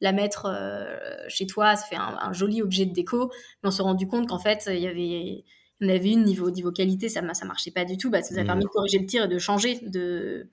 [0.00, 0.96] la mettre euh,
[1.28, 3.30] chez toi ça fait un, un, joli objet de déco
[3.62, 5.44] mais on s'est rendu compte qu'en fait il y avait
[5.82, 8.40] en avait une niveau niveau qualité ça ça marchait pas du tout bah ça nous
[8.40, 8.46] a mmh.
[8.46, 10.48] permis de corriger le tir et de changer de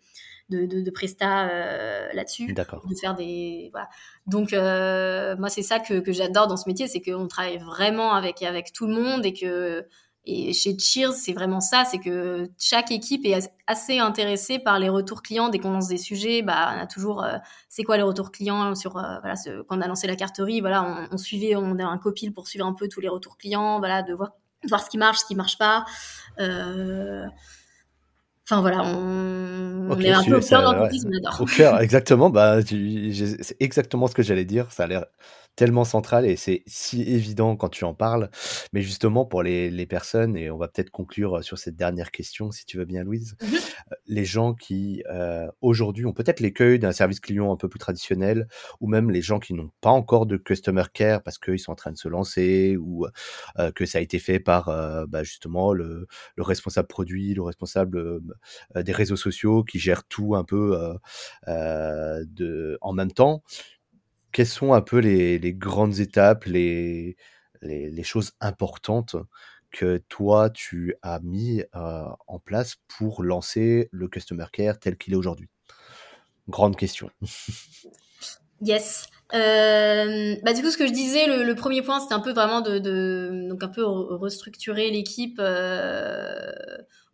[0.49, 2.63] de, de, de Presta euh, là-dessus, de
[2.99, 3.89] faire des voilà.
[4.27, 8.13] Donc euh, moi c'est ça que, que j'adore dans ce métier, c'est qu'on travaille vraiment
[8.13, 9.85] avec avec tout le monde et que
[10.25, 14.87] et chez Cheers, c'est vraiment ça, c'est que chaque équipe est assez intéressée par les
[14.87, 15.49] retours clients.
[15.49, 18.73] Dès qu'on lance des sujets, bah, on a toujours, euh, c'est quoi les retours clients
[18.73, 21.77] sur, euh, voilà, ce, quand on a lancé la carterie, voilà, on, on, suivait, on
[21.77, 24.31] a un copil pour suivre un peu tous les retours clients, voilà, de voir,
[24.63, 25.83] de voir ce qui marche, ce qui marche pas.
[26.39, 27.25] Euh,
[28.45, 31.11] Enfin voilà, on, okay, on est un peu au cœur d'entreprise, ouais.
[31.13, 31.41] on adore.
[31.41, 32.29] Au cœur, exactement.
[32.29, 34.69] Bah, c'est exactement ce que j'allais dire.
[34.69, 35.05] Ça a l'air
[35.55, 38.29] tellement central et c'est si évident quand tu en parles.
[38.73, 42.51] Mais justement, pour les, les personnes, et on va peut-être conclure sur cette dernière question,
[42.51, 43.47] si tu veux bien, Louise, mmh
[44.05, 48.47] les gens qui euh, aujourd'hui ont peut-être l'écueil d'un service client un peu plus traditionnel,
[48.79, 51.75] ou même les gens qui n'ont pas encore de customer care parce qu'ils sont en
[51.75, 53.05] train de se lancer, ou
[53.59, 57.43] euh, que ça a été fait par euh, bah, justement le, le, responsable produit, le
[57.43, 60.77] responsable euh, des réseaux sociaux qui gère tout un peu
[61.47, 63.43] euh, de, en même temps
[64.33, 67.15] quelles sont un peu les, grandes étapes, les,
[68.03, 69.15] choses importantes
[69.71, 75.17] que toi, tu as mis en place pour lancer le Customer Care tel qu'il est
[75.17, 75.47] aujourd'hui?
[76.49, 77.09] Grande question.
[78.61, 79.07] yes.
[79.31, 83.47] Bah, du coup, ce que je disais, le, premier point, c'était un peu vraiment de,
[83.47, 85.41] donc un peu restructurer l'équipe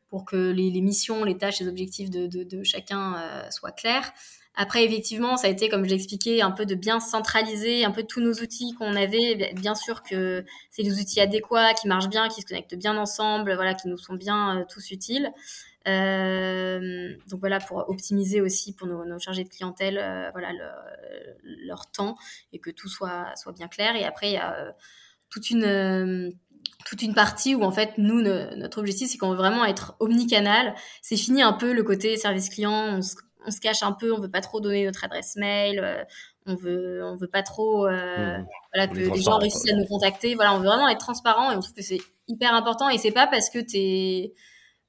[0.07, 3.17] pour que les, missions, les tâches, les objectifs de, de, chacun
[3.51, 4.13] soient clairs.
[4.55, 8.03] Après, effectivement, ça a été, comme je l'expliquais, un peu de bien centraliser un peu
[8.03, 9.53] tous nos outils qu'on avait.
[9.55, 13.53] Bien sûr que c'est des outils adéquats, qui marchent bien, qui se connectent bien ensemble,
[13.55, 15.31] voilà, qui nous sont bien euh, tous utiles.
[15.87, 21.89] Euh, donc voilà, pour optimiser aussi pour nos, chargés de clientèle, euh, voilà, le, leur
[21.91, 22.15] temps
[22.51, 23.95] et que tout soit, soit bien clair.
[23.95, 24.75] Et après, il y a
[25.29, 26.33] toute une
[26.85, 30.75] toute une partie où en fait nous notre objectif c'est qu'on veut vraiment être omnicanal
[31.01, 32.99] c'est fini un peu le côté service client
[33.45, 36.03] on se cache un peu, on veut pas trop donner notre adresse mail, euh,
[36.45, 38.45] on veut on veut pas trop euh, mmh.
[38.73, 40.35] voilà que les gens réussissent à nous contacter.
[40.35, 42.89] Voilà, on veut vraiment être transparent et on trouve que c'est hyper important.
[42.89, 44.33] Et c'est pas parce que t'es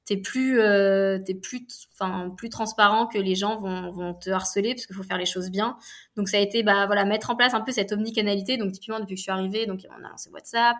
[0.05, 1.61] t'es plus euh, t'es plus
[1.93, 5.25] enfin plus transparent que les gens vont, vont te harceler parce qu'il faut faire les
[5.25, 5.77] choses bien.
[6.15, 8.57] Donc ça a été bah voilà mettre en place un peu cette omnicanalité.
[8.57, 10.77] Donc typiquement depuis que je suis arrivée donc on a lancé WhatsApp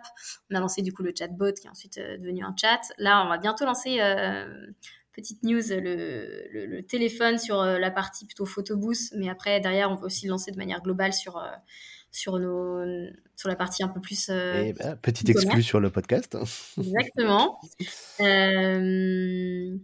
[0.50, 2.80] on a lancé du coup le chatbot qui est ensuite euh, devenu un chat.
[2.98, 4.66] Là on va bientôt lancer euh,
[5.12, 9.60] petite news, le, le, le, téléphone sur euh, la partie plutôt photo booth, mais après
[9.60, 11.48] derrière on va aussi lancer de manière globale sur euh,
[12.12, 12.84] sur nos
[13.36, 14.28] sur la partie un peu plus.
[14.30, 16.36] Euh, eh ben, petite exclue sur le podcast.
[16.78, 17.58] Exactement.
[18.20, 19.76] euh,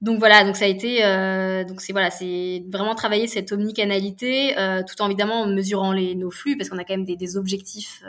[0.00, 4.54] donc voilà, donc ça a été, euh, donc c'est voilà, c'est vraiment travailler cette omnicanalité,
[4.88, 7.36] tout en évidemment en mesurant les nos flux parce qu'on a quand même des, des
[7.36, 8.02] objectifs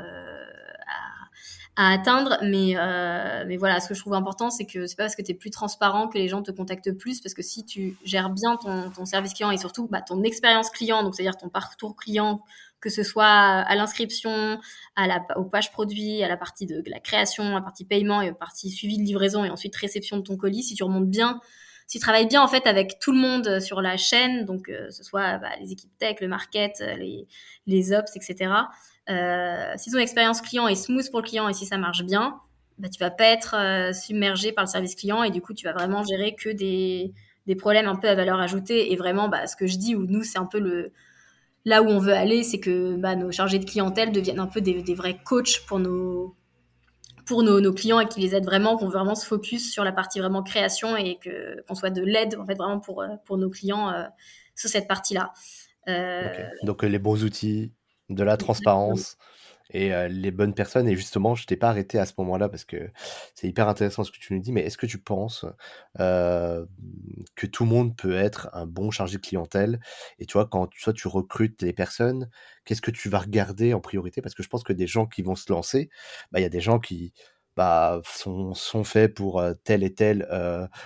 [1.75, 2.37] à atteindre.
[2.43, 5.21] Mais, euh, mais voilà, ce que je trouve important, c'est que c'est pas parce que
[5.21, 8.29] tu es plus transparent que les gens te contactent plus, parce que si tu gères
[8.29, 11.95] bien ton, ton service client et surtout bah, ton expérience client, donc c'est-à-dire ton parcours
[11.95, 12.41] client,
[12.83, 14.59] que ce soit à l'inscription,
[14.97, 18.21] à la, aux pages produits, à la partie de, la création, à la partie paiement
[18.21, 20.83] et à la partie suivi de livraison et ensuite réception de ton colis, si tu
[20.83, 21.39] remontes bien,
[21.87, 24.91] si tu travailles bien en fait avec tout le monde sur la chaîne, donc euh,
[24.91, 27.25] ce soit bah, les équipes tech, le market, les,
[27.67, 28.51] les ops, etc.
[29.09, 32.39] Euh, si ton expérience client est smooth pour le client et si ça marche bien,
[32.77, 35.65] bah, tu vas pas être euh, submergé par le service client et du coup, tu
[35.65, 37.13] vas vraiment gérer que des,
[37.45, 38.91] des problèmes un peu à valeur ajoutée.
[38.91, 40.91] Et vraiment, bah, ce que je dis, ou nous, c'est un peu le
[41.65, 44.61] là où on veut aller, c'est que bah, nos chargés de clientèle deviennent un peu
[44.61, 46.35] des, des vrais coachs pour nos
[47.25, 49.93] pour nos, nos, clients et qui les aident vraiment, qu'on vraiment se focus sur la
[49.93, 53.49] partie vraiment création et que qu'on soit de l'aide en fait vraiment pour pour nos
[53.49, 54.03] clients euh,
[54.55, 55.31] sur cette partie-là.
[55.87, 56.27] Euh...
[56.27, 56.43] Okay.
[56.63, 57.71] Donc les bons outils,
[58.09, 59.17] de la transparence
[59.69, 60.87] et les bonnes personnes.
[60.87, 62.91] Et justement, je t'ai pas arrêté à ce moment-là parce que
[63.33, 64.51] c'est hyper intéressant ce que tu nous dis.
[64.51, 65.45] Mais est-ce que tu penses
[65.97, 69.79] que tout le monde peut être un bon chargé de clientèle?
[70.19, 72.29] Et tu vois, quand soit tu recrutes les personnes,
[72.65, 74.21] qu'est-ce que tu vas regarder en priorité?
[74.21, 75.89] Parce que je pense que des gens qui vont se lancer,
[76.31, 77.13] bah, il y a des gens qui
[77.55, 80.27] bah, sont, sont faits pour telle et telle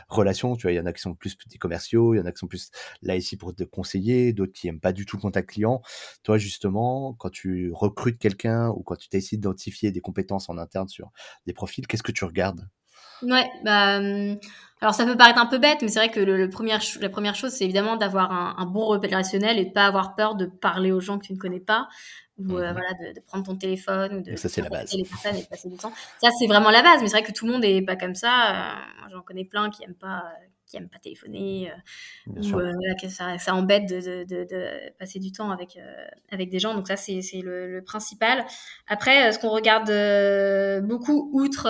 [0.10, 0.56] relation.
[0.56, 2.32] Tu vois, il y en a qui sont plus des commerciaux, il y en a
[2.32, 2.70] qui sont plus
[3.02, 5.82] là ici pour te conseiller, d'autres qui aiment pas du tout le contact client.
[6.24, 10.88] Toi, justement, quand tu recrutes quelqu'un ou quand tu décides d'identifier des compétences en interne
[10.90, 11.12] sur
[11.46, 12.68] des profils, qu'est-ce que tu regardes?
[13.24, 14.40] Ouais, bah, mmh,
[14.82, 17.36] alors ça peut paraître un peu bête, mais c'est vrai que le, premier, la première
[17.36, 20.92] chose, c'est évidemment d'avoir un, un, bon relationnel et de pas avoir peur de parler
[20.92, 21.88] aux gens que tu ne connais pas
[22.38, 24.94] ou euh, mmh voilà de, de, prendre ton téléphone ou de ça c'est la base.
[24.94, 25.92] les personnes et de passer du temps.
[26.22, 28.16] Ça c'est vraiment la base mais c'est vrai que tout le monde est pas comme
[28.16, 30.24] ça euh, j'en connais plein qui aiment pas
[30.68, 35.20] qui aiment pas téléphoner euh, ou voilà, que ça, ça embête de, de, de, passer
[35.20, 35.80] du temps avec
[36.32, 38.46] avec des gens donc ça c'est le, le, principal
[38.88, 39.92] après ce qu'on regarde
[40.86, 41.64] beaucoup outre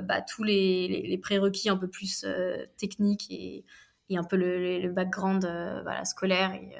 [0.00, 2.26] bah, tous les, les, les, prérequis un peu plus
[2.76, 3.64] techniques et
[4.10, 5.42] et un peu le, le background
[5.82, 6.76] voilà scolaire et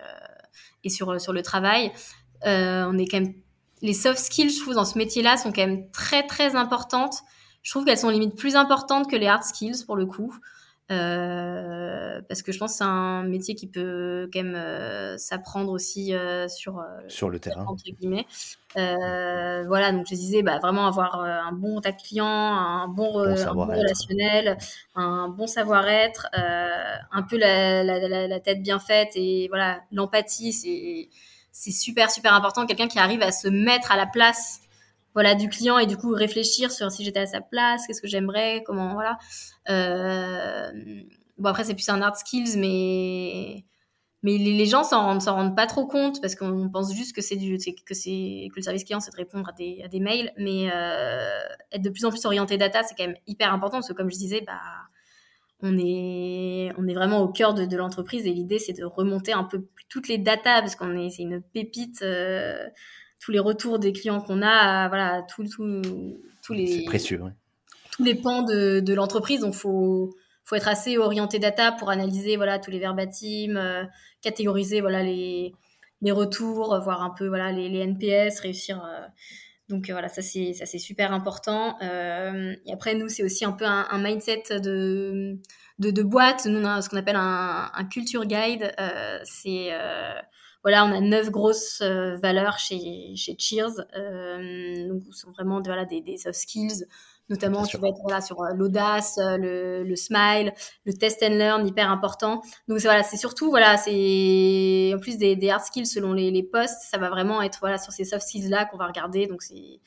[0.84, 1.92] et sur sur le travail
[2.46, 3.34] euh, on est quand même
[3.80, 7.22] les soft skills, je trouve, dans ce métier-là, sont quand même très très importantes.
[7.62, 10.34] Je trouve qu'elles sont limite plus importantes que les hard skills pour le coup.
[10.90, 15.70] Euh, parce que je pense que c'est un métier qui peut quand même euh, s'apprendre
[15.70, 17.66] aussi euh, sur sur le terrain.
[17.66, 18.26] entre guillemets.
[18.74, 23.54] voilà, donc je disais bah, vraiment avoir un bon contact client, un bon, bon, un
[23.54, 24.56] bon relationnel,
[24.94, 30.52] un bon savoir-être, un peu la, la, la, la, tête bien faite et voilà l'empathie,
[30.52, 31.08] c'est
[31.52, 32.66] c'est super super important.
[32.66, 34.60] Quelqu'un qui arrive à se mettre à la place
[35.14, 38.08] voilà du client et du coup réfléchir sur si j'étais à sa place qu'est-ce que
[38.08, 39.18] j'aimerais comment voilà.
[39.68, 40.70] Euh,
[41.38, 43.64] bon après c'est plus un hard skills mais
[44.24, 47.36] mais les, gens s'en rendent rendent pas trop compte parce qu'on pense juste que c'est
[47.36, 50.32] du que c'est que le service client c'est de répondre à des, à des mails.
[50.36, 51.38] Mais euh,
[51.70, 54.10] être de plus en plus orienté data c'est quand même hyper important parce que comme
[54.10, 54.60] je disais bah
[55.60, 59.32] on est, on est vraiment au cœur de, de l'entreprise et l'idée c'est de remonter
[59.32, 62.66] un peu toutes les datas parce qu'on est, c'est une pépite, euh,
[63.20, 65.82] tous les retours des clients qu'on a, voilà, tout, tout,
[66.42, 66.84] tous les,
[67.90, 69.40] tous les pans de, de l'entreprise.
[69.40, 70.14] Donc faut,
[70.44, 73.84] faut être assez orienté data pour analyser voilà tous les verbatims, euh,
[74.22, 75.52] catégoriser voilà les,
[76.00, 79.06] les retours, voir un peu voilà les, les NPS, réussir euh,
[79.68, 81.76] donc euh, voilà, ça c'est ça c'est super important.
[81.82, 85.38] Euh, et après nous c'est aussi un peu un, un mindset de,
[85.78, 86.46] de, de boîte.
[86.46, 88.72] Nous on a ce qu'on appelle un, un culture guide.
[88.80, 89.70] Euh, c'est
[90.62, 93.76] voilà, on a neuf grosses euh, valeurs chez chez Cheers.
[94.88, 96.84] donc ce sont vraiment voilà des, des soft skills
[97.28, 100.52] notamment tu vas être là sur euh, l'audace, euh, le, le, smile,
[100.84, 102.42] le test and learn, hyper important.
[102.68, 106.42] Donc voilà, c'est surtout voilà, c'est en plus des, des, hard skills selon les, les
[106.42, 109.26] postes, ça va vraiment être voilà sur ces soft skills là qu'on va regarder.
[109.26, 109.80] Donc c'est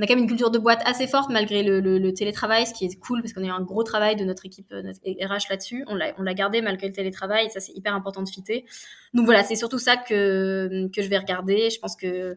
[0.00, 2.86] on a quand même une culture de boîte assez forte malgré le, télétravail, ce qui
[2.86, 5.50] est cool parce qu'on a eu un gros travail de notre équipe euh, notre RH
[5.50, 5.84] là-dessus.
[5.88, 8.64] On l'a, gardé malgré le télétravail ça c'est hyper important de fitter.
[9.12, 11.68] Donc voilà, c'est surtout ça que je vais regarder.
[11.70, 12.36] Je pense que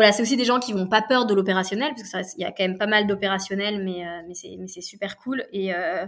[0.00, 2.52] voilà, c'est aussi des gens qui vont pas peur de l'opérationnel, parce qu'il y a
[2.52, 5.44] quand même pas mal d'opérationnel, mais, euh, mais c'est, super cool.
[5.52, 6.06] Et, euh,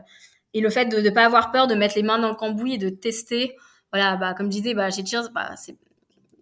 [0.55, 2.79] le fait de ne pas avoir peur de mettre les mains dans le cambouis et
[2.79, 3.55] de tester,
[3.93, 5.77] voilà, bah, comme je disais, bah, chez Cheers, bah, c'est,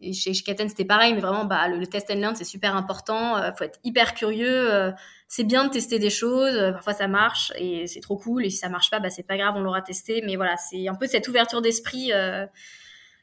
[0.01, 3.37] chez, chez Katen, c'était pareil, mais vraiment, bah, le, test and learn, c'est super important.
[3.37, 4.73] Euh, faut être hyper curieux.
[4.73, 4.93] Euh,
[5.29, 6.57] c'est bien de tester des choses.
[6.73, 8.45] parfois, ça marche et c'est trop cool.
[8.45, 10.23] Et si ça marche pas, bah, c'est pas grave, on l'aura testé.
[10.27, 12.13] Mais voilà, c'est un peu cette ouverture d'esprit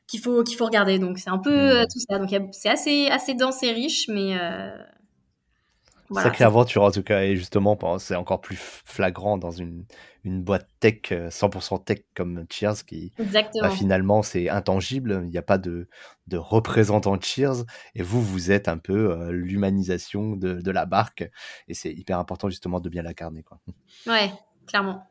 [0.07, 0.99] qu'il faut qu'il faut regarder.
[0.99, 1.69] Donc c'est un peu mmh.
[1.69, 2.17] euh, tout ça.
[2.17, 4.71] Donc c'est assez assez dense et riche, mais euh,
[6.09, 6.29] voilà.
[6.29, 9.85] Sacrée aventure en tout cas, et justement c'est encore plus flagrant dans une,
[10.23, 13.11] une boîte tech 100% euh, tech comme Cheers qui
[13.61, 15.21] bah, finalement c'est intangible.
[15.25, 15.89] Il n'y a pas de
[16.27, 21.29] de représentant Cheers et vous vous êtes un peu euh, l'humanisation de, de la barque
[21.67, 23.59] et c'est hyper important justement de bien l'incarner quoi.
[24.05, 24.31] Ouais,
[24.65, 25.03] clairement.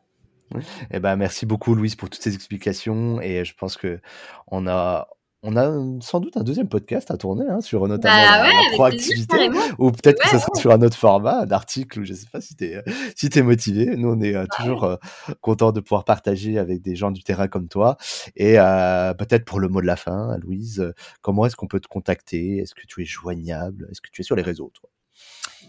[0.90, 3.20] Eh ben, merci beaucoup, Louise, pour toutes ces explications.
[3.20, 4.00] Et je pense que
[4.46, 5.08] on a,
[5.46, 9.48] on a sans doute un deuxième podcast à tourner hein, sur notamment bah la, proactivité,
[9.78, 12.40] ou peut-être que ce sera sur un autre format, un article, ou je sais pas
[12.40, 12.82] si tu es,
[13.14, 13.96] si motivé.
[13.96, 14.96] Nous, on est euh, toujours euh,
[15.40, 17.96] content de pouvoir partager avec des gens du terrain comme toi.
[18.34, 20.92] Et euh, peut-être pour le mot de la fin, Louise,
[21.22, 22.58] comment est-ce qu'on peut te contacter?
[22.58, 23.86] Est-ce que tu es joignable?
[23.90, 24.90] Est-ce que tu es sur les réseaux toi?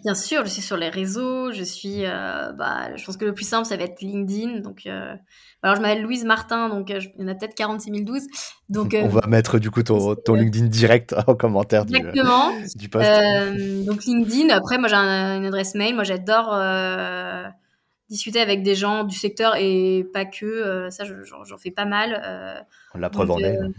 [0.03, 3.33] Bien sûr, je suis sur les réseaux, je suis, euh, bah, je pense que le
[3.33, 4.59] plus simple, ça va être LinkedIn.
[4.59, 5.15] Donc, euh,
[5.63, 8.21] alors je m'appelle Louise Martin, donc euh, il y en a peut-être 46 012.
[8.69, 11.93] Donc, on va mettre du coup ton, ton LinkedIn direct en commentaire du,
[12.75, 13.09] du post.
[13.85, 14.49] donc LinkedIn.
[14.49, 15.95] Après, moi j'ai une adresse mail.
[15.95, 16.55] Moi, j'adore
[18.09, 20.89] discuter avec des gens du secteur et pas que.
[20.89, 22.65] ça, j'en fais pas mal.
[22.93, 23.73] on la preuve en mail.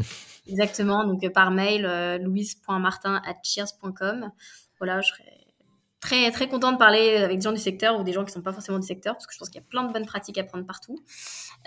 [0.49, 1.07] exactement.
[1.07, 4.31] Donc par mail, louise.martin@cheers.com.
[4.81, 5.38] Voilà, je serais
[6.01, 8.43] très très content de parler avec des gens du secteur ou des gens qui sont
[8.43, 10.39] pas forcément du secteur parce que je pense qu'il y a plein de bonnes pratiques
[10.39, 10.99] à prendre partout.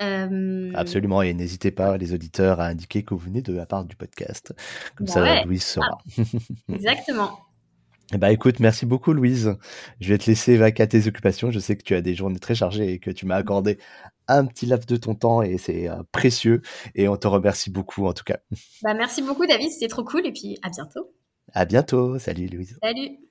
[0.01, 3.86] Euh, Absolument et n'hésitez pas les auditeurs à indiquer que vous venez de la part
[3.86, 4.53] du podcast
[4.95, 5.97] comme bah ça Louise saura.
[6.17, 6.23] Ah,
[6.73, 7.39] exactement.
[8.13, 9.55] Eh ben, écoute, merci beaucoup Louise.
[10.01, 11.49] Je vais te laisser vaquer à tes occupations.
[11.49, 13.77] Je sais que tu as des journées très chargées et que tu m'as accordé
[14.27, 16.61] un petit laps de ton temps et c'est euh, précieux.
[16.93, 18.39] Et on te remercie beaucoup en tout cas.
[18.84, 21.13] Bah, merci beaucoup David, c'était trop cool et puis à bientôt.
[21.53, 22.19] À bientôt.
[22.19, 22.77] Salut Louise.
[22.84, 23.30] Salut.